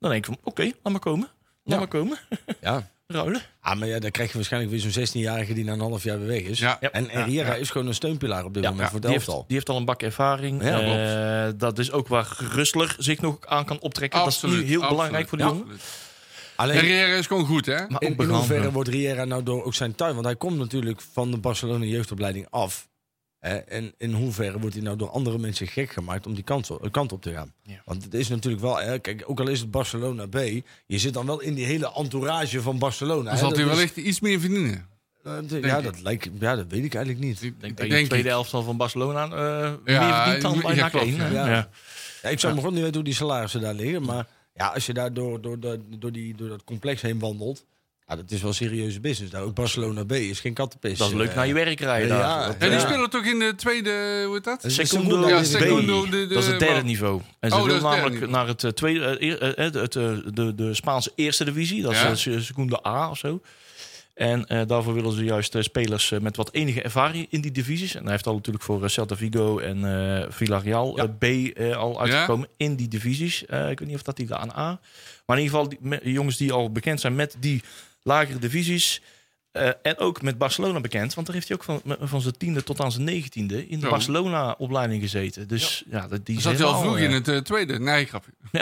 [0.00, 1.28] Dan denk ik van, oké, laat maar komen.
[1.64, 1.76] Laat Ja.
[1.78, 2.18] maar komen.
[2.60, 2.88] ja.
[3.06, 3.40] Ruilen.
[3.60, 6.18] Ah, maar ja, dan krijg je waarschijnlijk weer zo'n 16-jarige die na een half jaar
[6.18, 6.58] weer weg is.
[6.58, 6.80] Ja.
[6.80, 9.44] En Herrera is gewoon een steunpilaar op dit Ja, moment voor het die, heeft, elftal.
[9.46, 10.62] die heeft al een bak ervaring.
[10.62, 10.80] Ja,
[11.46, 14.18] Eh, dat is ook waar Rustler zich nog aan kan optrekken.
[14.18, 15.62] dat Absoluut, is nu heel absoluut, belangrijk voor die jongen.
[15.62, 15.82] absoluut.
[16.56, 17.88] Alleen, Herrera is gewoon goed, hè?
[17.88, 20.12] Maar in, in hoeverre wordt Riera nou door ook zijn tuin?
[20.14, 22.88] Want hij komt natuurlijk van de Barcelona jeugdopleiding af.
[23.46, 23.56] Hè?
[23.56, 26.92] En in hoeverre wordt hij nou door andere mensen gek gemaakt om die kant op,
[26.92, 27.52] kant op te gaan?
[27.62, 27.82] Ja.
[27.84, 30.38] Want het is natuurlijk wel, hè, kijk, ook al is het Barcelona B,
[30.86, 33.30] je zit dan wel in die hele entourage van Barcelona.
[33.30, 34.86] Dan zal hij is- wellicht iets meer verdienen.
[35.22, 35.32] eh,
[35.62, 35.84] ja, ik.
[35.84, 37.42] dat lijkt, ja, dat weet ik eigenlijk niet.
[37.42, 40.60] Ik denk dat je de tweede elftal van Barcelona eh Ja, meer verdient dan ja,
[40.66, 41.18] bij NAC klopt, 1.
[41.20, 41.28] hè?
[41.28, 41.46] ja.
[41.48, 41.68] Ja.
[42.22, 44.02] Ja, ik zou me gewoon niet weten hoe die salarissen daar liggen.
[44.02, 47.64] Maar ja, als je daar door, door, door, door, die, door dat complex heen wandelt.
[48.08, 49.32] Ja, dat is wel serieuze business.
[49.32, 50.98] Nou, ook Barcelona B is geen kattenpis.
[50.98, 52.08] Dat is leuk Eh, naar je werk rijden.
[52.08, 52.48] ja, daar.
[52.58, 54.62] En die eh, spelen toch in de tweede, hoe heet dat?
[54.62, 55.42] de Secondo, Ja, B.
[55.44, 57.20] De- de- dat is het derde maar- niveau.
[57.40, 58.32] En ze Oh, willen derde namelijk niveau.
[58.32, 61.82] naar het eh, tweede, eh, eh, eh, het, de, de Spaanse eerste divisie.
[61.82, 62.08] Dat Ja.
[62.10, 63.40] is uh, Segunda A of zo.
[64.14, 67.94] En eh, daarvoor willen ze juist eh, spelers met wat enige ervaring in die divisies.
[67.94, 71.06] En hij heeft al natuurlijk voor Celta Vigo en eh Villarreal Ja.
[71.06, 73.46] B eh, al uitgekomen in die divisies.
[73.46, 74.80] Eh, ik weet niet of dat die aan A.
[75.26, 77.62] Maar in ieder geval die, me- jongens die al bekend zijn met die
[78.06, 79.02] lagere divisies.
[79.52, 81.14] Eh, en ook met Barcelona bekend.
[81.14, 83.84] Want daar heeft hij ook van, van zijn tiende tot aan zijn negentiende in de
[83.84, 83.90] Zo.
[83.90, 85.48] Barcelona-opleiding gezeten.
[85.48, 87.78] Dus ja, dat die zat hij al vroeg in eh, het eh, tweede.
[87.78, 88.30] Nee, grapje.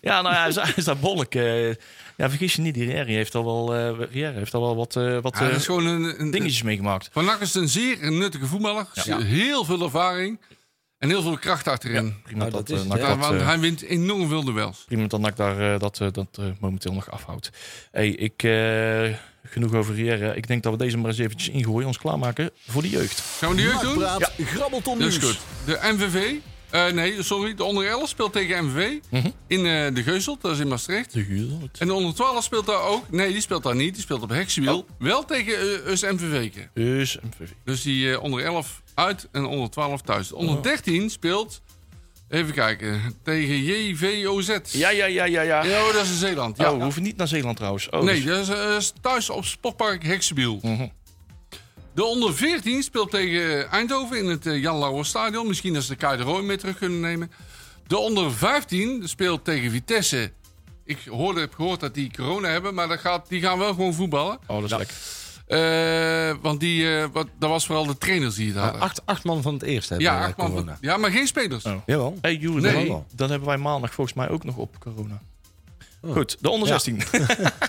[0.00, 1.32] ja, nou ja, hij is, hij is daar bolk.
[1.32, 5.38] ja, vergis je niet, die Rieri heeft al wel, Rieri heeft al wel wat, wat
[5.38, 7.08] Ja, is gewoon een, een, dingetjes meegemaakt.
[7.12, 8.86] Van Nak is een zeer nuttige voetballer.
[9.04, 9.20] Ja.
[9.20, 10.38] Heel veel ervaring.
[10.98, 12.14] En heel veel kracht achterin.
[12.22, 12.98] Prima Nou, dat, dat is eh, hè.
[12.98, 14.84] Ja, dat, want eh, hij wint enorm veel duels.
[14.86, 17.50] prima dat NAC daar eh, dat, dat eh, momenteel nog afhoudt.
[17.90, 20.26] Hey, ik, eh, genoeg over Rieri.
[20.36, 21.86] Ik denk dat we deze maar eens eventjes ingooien.
[21.86, 23.20] Ons klaarmaken voor de jeugd.
[23.20, 23.98] Gaan we de jeugd doen?
[23.98, 25.18] Nakpraat, grabbelton nieuws.
[25.18, 25.38] goed.
[25.64, 26.32] De MVV.
[26.70, 27.54] eh, nee, sorry.
[27.54, 28.98] De onder 11 speelt tegen MVV.
[29.10, 29.28] Mhm.
[29.46, 31.12] In eh, de Geuselt, dat is in Maastricht.
[31.12, 31.78] De jeugd.
[31.78, 33.10] En de onder 12 speelt daar ook.
[33.10, 33.94] Nee, die speelt daar niet.
[33.94, 34.78] Die speelt op Heksenwiel.
[34.78, 34.88] Oh.
[34.98, 36.50] Wel tegen uh, US MVV.
[36.74, 37.50] Dus MVV.
[37.64, 40.28] Dus die eh, onder 11 uit en onder 12 thuis.
[40.28, 41.60] De onder 13 speelt.
[42.28, 43.00] Even kijken.
[43.22, 44.58] Tegen JVOZ.
[44.70, 45.64] Ja, ja, ja, ja, ja.
[45.64, 46.56] Ja, oh, dat is in Zeeland.
[46.56, 46.70] Ja.
[46.70, 47.88] Oh, we hoeven niet naar Zeeland trouwens.
[47.88, 50.58] Oh, nee, dus- dat is, eh, is thuis op Sportpark Heksenbiel.
[50.62, 50.86] Mhm.
[51.94, 55.46] De onder 14 speelt tegen Eindhoven in het eh, Jan Lauwer Stadion.
[55.46, 57.30] Misschien dat ze de Kai de Rooi mee terug kunnen nemen.
[57.86, 60.32] De onder 15 speelt tegen Vitesse.
[60.84, 63.94] Ik hoorde, heb gehoord dat die corona hebben, maar dat gaat, die gaan wel gewoon
[63.94, 64.38] voetballen.
[64.46, 64.96] Oh, dat is lekker.
[65.48, 68.80] Eh, want die, eh, wat, dat was vooral de trainers die het hadden.
[68.80, 70.50] Acht, acht man van het eerste hebben ja, eh, acht man.
[70.50, 70.78] corona.
[70.80, 71.64] Ja, maar geen spelers.
[71.64, 71.72] Oh.
[71.86, 72.18] Jawel.
[72.20, 72.96] Hey, Joeri, Nee.
[73.14, 75.20] dan hebben wij maandag volgens mij ook nog op corona.
[76.02, 76.12] Oh.
[76.12, 76.78] Goed, de onder Ja.
[76.78, 77.02] 16.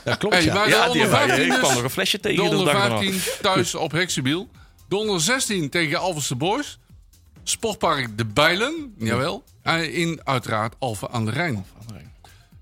[0.03, 0.53] Dat klopt, Hey, ja.
[0.53, 1.27] maar de Ja, die onder hebben wij.
[1.27, 1.73] 15 Ik kwam dus.
[1.73, 2.97] nog een flesje tegen de onder dag erna.
[2.97, 4.49] 15 thuis op Heksenbiel.
[4.87, 6.79] De onder 16 tegen Alverse Boys.
[7.43, 9.43] Sportpark De Bijlen, jawel.
[9.61, 11.65] En in uiteraard Alphen aan de Rijn.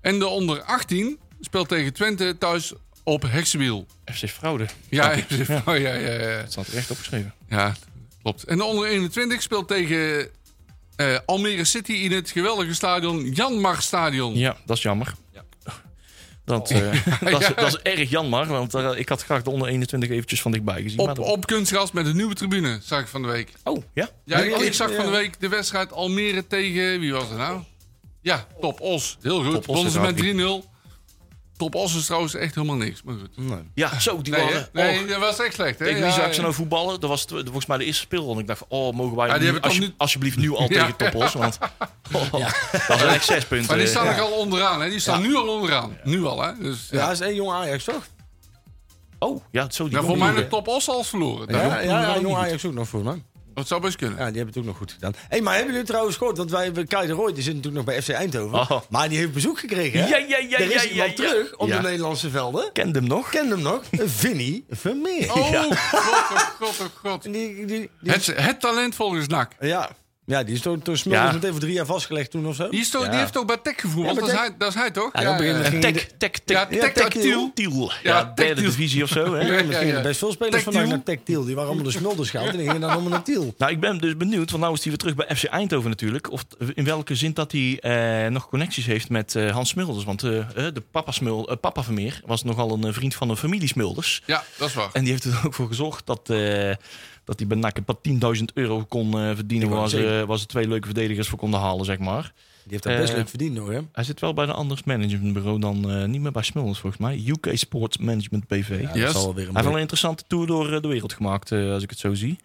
[0.00, 2.72] En de onder 18 speelt tegen Twente thuis
[3.08, 3.86] op Heksenbiel.
[4.14, 4.66] FC Fraude.
[4.88, 5.46] Ja, Snap ik.
[5.46, 6.40] ja, ja, ja, ja.
[6.42, 7.34] Dat staat er echt opgeschreven.
[7.48, 7.74] Ja,
[8.22, 8.44] klopt.
[8.44, 10.28] En de onder 21 speelt tegen
[10.96, 14.34] eh, Almere City in het geweldige stadion Janmar Stadion.
[14.36, 15.14] Ja, dat is jammer.
[16.44, 16.80] Dat, eh,
[17.32, 20.40] dat, is, dat is erg jammer, want eh, ik had graag de onder 21 eventjes
[20.42, 20.96] van dichtbij gezien.
[20.96, 23.52] maar Op, dat- op kunstgras met een nieuwe tribune, zag ik van de week.
[23.64, 24.08] Oh, ja?
[24.24, 24.96] Ja, ik, Ja, ik zag ja.
[24.96, 27.00] van de week de wedstrijd Almere tegen...
[27.00, 27.60] Wie was het nou?
[28.20, 29.18] Ja, Top Os.
[29.22, 29.66] Heel goed.
[29.66, 30.64] Wonnen ze met hard.
[30.64, 30.77] 3-0.
[31.58, 33.02] Top Os is trouwens echt helemaal niks.
[33.02, 33.28] Maar goed.
[33.36, 33.58] Nee.
[33.74, 34.68] Ja, zo, die Nee, waren...
[34.72, 35.78] nee oh, dat was echt slecht.
[35.78, 35.84] Hè?
[35.84, 36.32] tegen Ja, wie zag ik ja.
[36.34, 37.00] ze nou voetballen?
[37.00, 38.32] Dat was het- volgens mij de eerste speel.
[38.32, 40.86] En ik dacht van, oh, mogen wij Ja, nu, alsje- nu- alsjeblieft nu al Ja.
[40.86, 41.32] tegen Topos?
[41.32, 41.58] Want
[42.12, 42.32] oh,
[42.88, 43.66] dat zijn echt zes punten.
[43.68, 44.80] Maar die staan nog al onderaan.
[44.80, 44.88] Hè?
[44.90, 45.96] Die staan nu al onderaan.
[46.04, 46.52] Nu al, hè?
[46.60, 47.04] Dus, Ja, ja.
[47.06, 48.06] dat is één jong Ajax, toch?
[49.20, 51.54] Oh, ja, zo die Ja, voor mij de Top Os al verloren.
[51.56, 53.22] Ja, ja, ja, jong Ajax ook nog voor, man.
[53.58, 54.18] Dat zou best kunnen.
[54.18, 55.12] Ja, die hebben het ook nog goed gedaan.
[55.28, 56.36] hey, maar hebben jullie trouwens gehoord?
[56.36, 58.58] Want wij hebben Kai de Roy, die zit natuurlijk nog bij FC Eindhoven.
[58.58, 58.80] Oh.
[58.90, 60.06] Maar die heeft bezoek gekregen, hè?
[60.08, 62.72] Ja, ja, ja, Er is ja, iemand ja, terug op de Nederlandse velden.
[62.72, 63.30] Kende hem nog?
[63.30, 63.82] Ken hem nog?
[64.20, 65.32] Vinnie Vermeer.
[65.32, 66.00] Oh, god, oh,
[66.58, 67.22] god, oh, god.
[67.32, 69.52] Die, die- Het, het talent volgens NAC.
[69.60, 69.90] ja.
[70.28, 71.32] Ja, die is door, door Smulders Ja.
[71.32, 72.68] meteen voor drie jaar vastgelegd toen of zo.
[72.68, 73.10] Die, is toch, Ja.
[73.10, 73.82] die heeft toch bij Tech?
[73.82, 74.38] Ja, bij dat, is Tech.
[74.40, 75.10] hij, dat is hij toch?
[75.12, 75.20] Ja.
[75.20, 77.50] Ja, Ja, Tech Tech uit Tiel.
[77.54, 77.92] Tiel.
[78.02, 78.70] Ja, Ja, derde Tactiel.
[78.70, 79.40] divisie of zo, hè?
[79.40, 80.02] Ja, Ja, misschien ja, ja.
[80.02, 81.44] best veel spelers vandaag naar Tech Tiel.
[81.44, 83.54] Die waren allemaal de Smulders gehaald en die gingen dan allemaal naar Tiel.
[83.58, 86.30] Nou, ik ben dus benieuwd, want nou is hij weer terug bij FC Eindhoven natuurlijk.
[86.32, 90.04] Of in welke zin dat hij eh, nog connecties heeft met eh, Hans Smulders.
[90.04, 94.22] Want eh, de papa, Smul, papa Vermeer was nogal een vriend van een familie Smulders.
[94.26, 94.88] Ja, dat is waar.
[94.92, 96.70] En die heeft er ook voor gezorgd dat, eh,
[97.28, 97.84] Dat hij bij NAC een
[98.20, 99.68] paar 10.000 euro kon eh, verdienen...
[99.68, 102.32] Waar ze, waar ze twee leuke verdedigers voor konden halen, zeg maar.
[102.62, 103.72] Die heeft dat best Eh, leuk verdiend hoor.
[103.72, 103.80] Hè?
[103.92, 105.90] Hij zit wel bij een anders managementbureau dan...
[105.90, 107.22] eh, niet meer bij Smulders, volgens mij.
[107.26, 108.68] UK Sports Management BV.
[108.68, 109.12] Ja, Hij dat Yes.
[109.12, 111.82] zal wel weer een heeft wel een interessante tour door de wereld gemaakt, eh, als
[111.82, 112.38] ik het zo zie.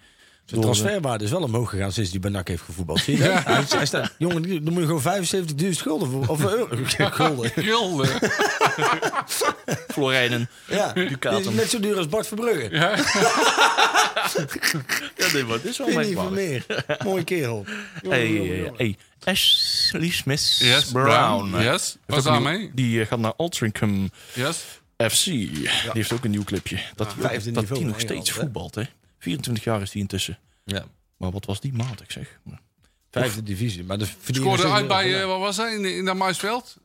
[0.46, 3.00] De Door, transferwaarde is wel omhoog gegaan sinds hij bij NAC heeft gevoetbald.
[3.00, 3.44] Zie je dat?
[3.44, 6.28] Hij, hij staat, jongen, die- dan moet je gewoon 75.000 gulden voor.
[6.28, 6.68] Of euro.
[6.98, 7.50] gulden.
[7.56, 8.10] Gulden.
[9.94, 10.50] Florijnen.
[10.68, 11.42] Ja, Ducaten.
[11.42, 12.70] die is net zo duur als Bart Verbrugge.
[12.72, 12.96] Ja.
[15.16, 16.34] Ja, nee, maar dit is wel merkwaardig.
[16.34, 16.66] meer.
[17.04, 17.66] Mooie kerel.
[18.02, 18.74] Jongen, Hey, jongen, hey, jongen.
[18.78, 21.50] hey, Ashley Smith Yes, Brown.
[21.50, 21.64] Brown.
[21.64, 21.98] Yes.
[22.06, 22.26] Was?
[22.74, 24.58] Die eh, gaat naar Altrincham Yes.
[24.98, 25.24] FC.
[25.26, 26.78] Die heeft ook een nieuw clubje.
[26.96, 28.76] Dat, Ah, dat niveau die nog steeds voetbalt.
[28.76, 28.84] Hè?
[29.24, 30.40] 24 jaar is die intussen.
[30.64, 30.86] Ja.
[31.18, 32.40] Maar wat was die matig zeg.
[33.12, 33.84] Vijfde divisie.
[33.84, 36.78] Maar de Scoorde uit bij, eh, wat was hij, in, in dat Maisveld?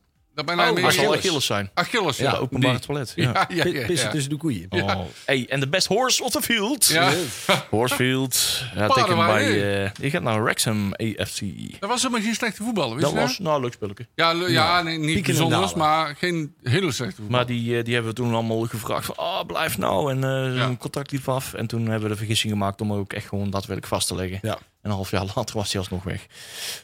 [0.45, 1.17] Daar bijna Oh, dat zal Achilles.
[1.17, 1.69] Achilles zijn.
[1.73, 2.31] Achilles, ja.
[2.31, 2.79] Ja, openbaar Die.
[2.79, 3.13] toilet.
[3.15, 3.45] Ja, Ja.
[3.49, 3.85] ja, Pi- ja.
[3.85, 4.13] Pissen ja.
[4.13, 4.65] tussen de koeien.
[4.69, 4.99] Oh.
[5.25, 6.85] Hey, en de best horse of the field.
[6.87, 7.11] Ja.
[7.69, 8.63] Horsefield.
[8.75, 9.83] Ja, waren bij...
[9.83, 11.41] eh die gaat naar Wrexham AFC.
[11.79, 14.07] Dat was helemaal geen slechte voetballer, wist Dat je was, nou, leuk spelletje.
[14.15, 17.45] Ja, le- ja nee, niet pieken en bijzonders, maar geen hele slechte voetballer.
[17.45, 20.11] Maar die, eh, die hebben we toen allemaal gevraagd van, ah, blijf nou.
[20.11, 20.53] En eh Ja.
[20.53, 21.53] zijn contract liep af.
[21.53, 24.39] En toen hebben we de vergissing gemaakt om ook echt gewoon daadwerkelijk vast te leggen.
[24.41, 24.57] Ja.
[24.89, 26.25] En een half jaar later was hij alsnog weg.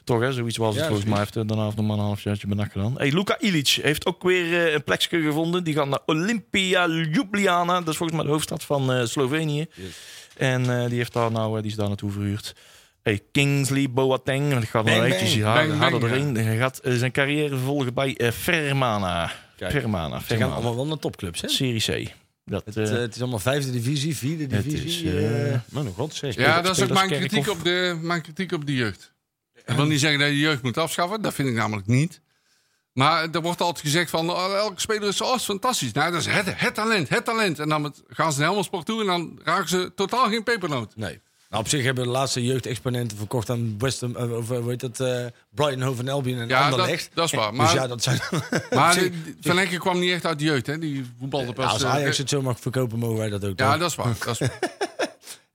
[0.04, 1.18] Toch hè, zoiets was het volgens mij.
[1.18, 2.94] Heeft er daarna nog maar een half jaartje benak gedaan.
[2.98, 5.64] Hey, Luka Ilic heeft ook weer eh, een plekje gevonden.
[5.64, 7.80] Die gaat naar Olympia Ljubljana.
[7.80, 9.66] Dat is volgens mij de hoofdstad van eh, Slovenië.
[10.38, 12.56] En eh, die, heeft daar nou, eh, die is daar naartoe verhuurd.
[13.06, 14.54] Hey, Kingsley Boateng.
[14.54, 15.06] Dat gaat nog bang.
[15.14, 16.36] eventjes harder, erin.
[16.36, 19.32] Hij gaat eh, zijn carrière vervolgen bij eh, Fermana.
[19.58, 19.72] Kijk.
[19.72, 20.08] Fermana.
[20.08, 20.54] Ze gaan Fermana.
[20.54, 21.48] allemaal wel naar topclubs, hè?
[21.48, 22.14] Serie C.
[22.46, 25.14] Dat, Het, eh, eh, het is allemaal vijfde divisie, vierde Het divisie.
[25.14, 28.66] is, eh, maar nog ja, dat is ook mijn kritiek, op de, mijn kritiek op
[28.66, 29.14] de jeugd.
[29.66, 31.22] Ik wil niet zeggen dat je jeugd moet afschaffen.
[31.22, 32.22] Dat vind ik namelijk niet.
[32.92, 35.92] Maar er wordt altijd gezegd van oh, elke speler is, oh, is fantastisch.
[35.92, 37.60] Nou, dat is het, het talent, het talent.
[37.60, 40.44] En dan met- gaan ze naar Helmond Sport toe en dan raken ze totaal geen
[40.44, 40.96] pepernoot.
[40.96, 41.22] Nee.
[41.56, 44.70] Nou, op zich hebben de laatste jeugdexponenten verkocht aan West Ham, eh, of eh, hoe
[44.70, 47.10] heet dat, eh Brighton, Hove en Albion en Ja, dat, Anderlecht.
[47.14, 47.50] dat is waar.
[47.50, 48.20] Dus Maar, ja, dat zijn...
[48.72, 50.80] maar zich- Van Enke kwam niet echt uit de jeugd, hè?
[50.80, 51.66] Die voetbalde pas...
[51.66, 53.60] Ja, als Ajax het zo mag verkopen, mogen wij dat ook.
[53.60, 53.80] ja, toch?
[53.80, 54.16] dat is waar.
[54.26, 54.60] Dat is waar.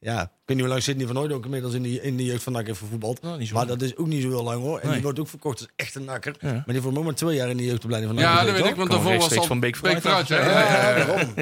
[0.03, 2.43] Ja, weet niet hoe lang Sidney van Hooyd ook inmiddels in de, in de jeugd
[2.43, 2.81] van NAC heeft.
[3.23, 4.79] Nou, zo maar dat is ook niet zo heel lang hoor.
[4.79, 4.93] En Nee.
[4.95, 6.35] die wordt ook verkocht als echt een nakker.
[6.41, 6.47] Ja.
[6.53, 8.71] Maar die heeft voor moment twee jaar in de jeugdopleiding van NAC Ja, dat weet
[8.71, 10.03] ik, want daarvoor was al van Beek vooruit?
[10.03, 11.35] Ja, Ja, daarom.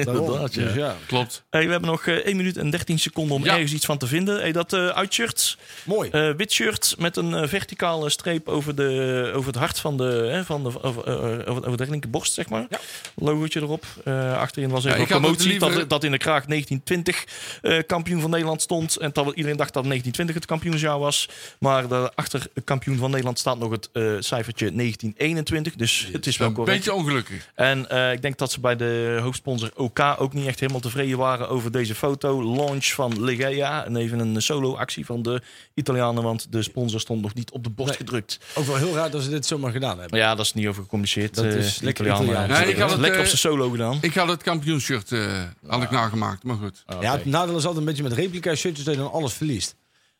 [0.51, 1.43] Dus ja, Klopt.
[1.49, 3.53] Hey, we hebben nog eh 1 minuut en 13 seconden om Ja.
[3.53, 4.39] ergens iets van te vinden.
[4.39, 6.09] Hey, dat eh uitshirt, mooi.
[6.09, 10.03] eh, wit shirt met een eh, verticale streep over, de, over het hart van de,
[10.31, 12.65] hè, van de over, eh, over, de linkerborst, zeg maar.
[12.69, 12.79] Ja.
[13.15, 13.85] Logootje erop.
[14.03, 17.23] Eh, achterin was even Ja, een promotie liever- dat, dat in de kraag 1920
[17.61, 18.98] eh, kampioen van Nederland stond.
[18.99, 21.29] En dat iedereen dacht dat 1920 het kampioensjaar was.
[21.59, 25.75] Maar de achter kampioen van Nederland staat nog het eh, cijfertje 1921.
[25.75, 26.77] Dus het is wel Een correct.
[26.77, 27.49] beetje ongelukkig.
[27.55, 31.17] En eh, ik denk dat ze bij de hoofdsponsor OK ook niet echt helemaal tevreden
[31.17, 32.55] waren over deze foto.
[32.55, 33.85] Launch van Legea.
[33.85, 35.41] En even een solo-actie van de
[35.73, 37.97] Italianen, want de sponsor stond nog niet op de borst Nee.
[38.07, 38.39] gedrukt.
[38.55, 40.19] Ook wel heel raar dat ze dit zomaar gedaan hebben.
[40.19, 41.35] Ja, dat is niet over gecommuniceerd.
[41.35, 43.97] Dat Eh, is lekker Italianen Nee, ik had het, lekker op zijn solo gedaan.
[44.01, 46.83] Ik had het kampioenshirt eh had ik nagemaakt, maar goed.
[47.01, 49.75] Ja, het nadeel is altijd een beetje met replica shirtjes dat je dan alles verliest.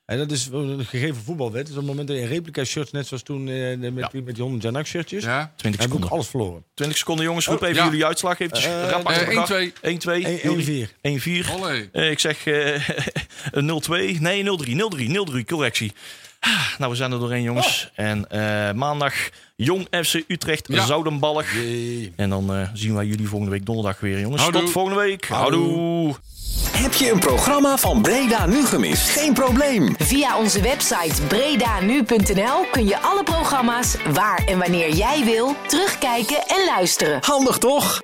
[0.05, 1.65] En dat is een gegeven voetbalwet.
[1.65, 4.07] Dus op het moment dat je een replica shirts, net zoals toen eh, met, Ja.
[4.11, 5.53] die, met die 100 Janak shirtjes, Ja?
[5.55, 6.63] 20 heb ik alles verloren.
[6.73, 7.45] 20 seconden, jongens.
[7.47, 7.89] Roep Oh, even ja.
[7.89, 8.39] jullie uitslag.
[8.39, 9.61] Eventjes Eh, rap achter eh, elkaar.
[9.61, 9.71] 1-2.
[9.81, 10.41] 1-2.
[10.43, 10.93] 1-4.
[11.01, 11.51] 1-4.
[11.59, 11.89] Olé.
[11.91, 12.89] Eh, ik zeg eh
[13.53, 14.19] 0-2.
[14.19, 14.75] Nee, 0-3.
[14.75, 15.09] 0-3.
[15.09, 15.45] 0-3.
[15.45, 15.93] Correctie.
[16.39, 17.89] Ah, Nou, we zijn er doorheen, jongens.
[17.95, 19.13] En eh, maandag
[19.55, 20.85] Jong FC Utrecht, Ja.
[20.85, 21.53] Zoudenballig.
[21.55, 22.13] Jee.
[22.15, 24.41] En dan eh, zien wij jullie volgende week donderdag weer, jongens.
[24.41, 24.61] Houdoe.
[24.61, 25.27] Tot volgende week.
[25.27, 25.59] Houdoe.
[25.67, 26.15] Houdoe.
[26.67, 29.09] Heb je een programma van Breda nu gemist?
[29.09, 29.95] Geen probleem.
[29.97, 36.65] Via onze website bredanu.nl kun je alle programma's waar en wanneer jij wil terugkijken en
[36.65, 37.17] luisteren.
[37.21, 38.01] Handig toch?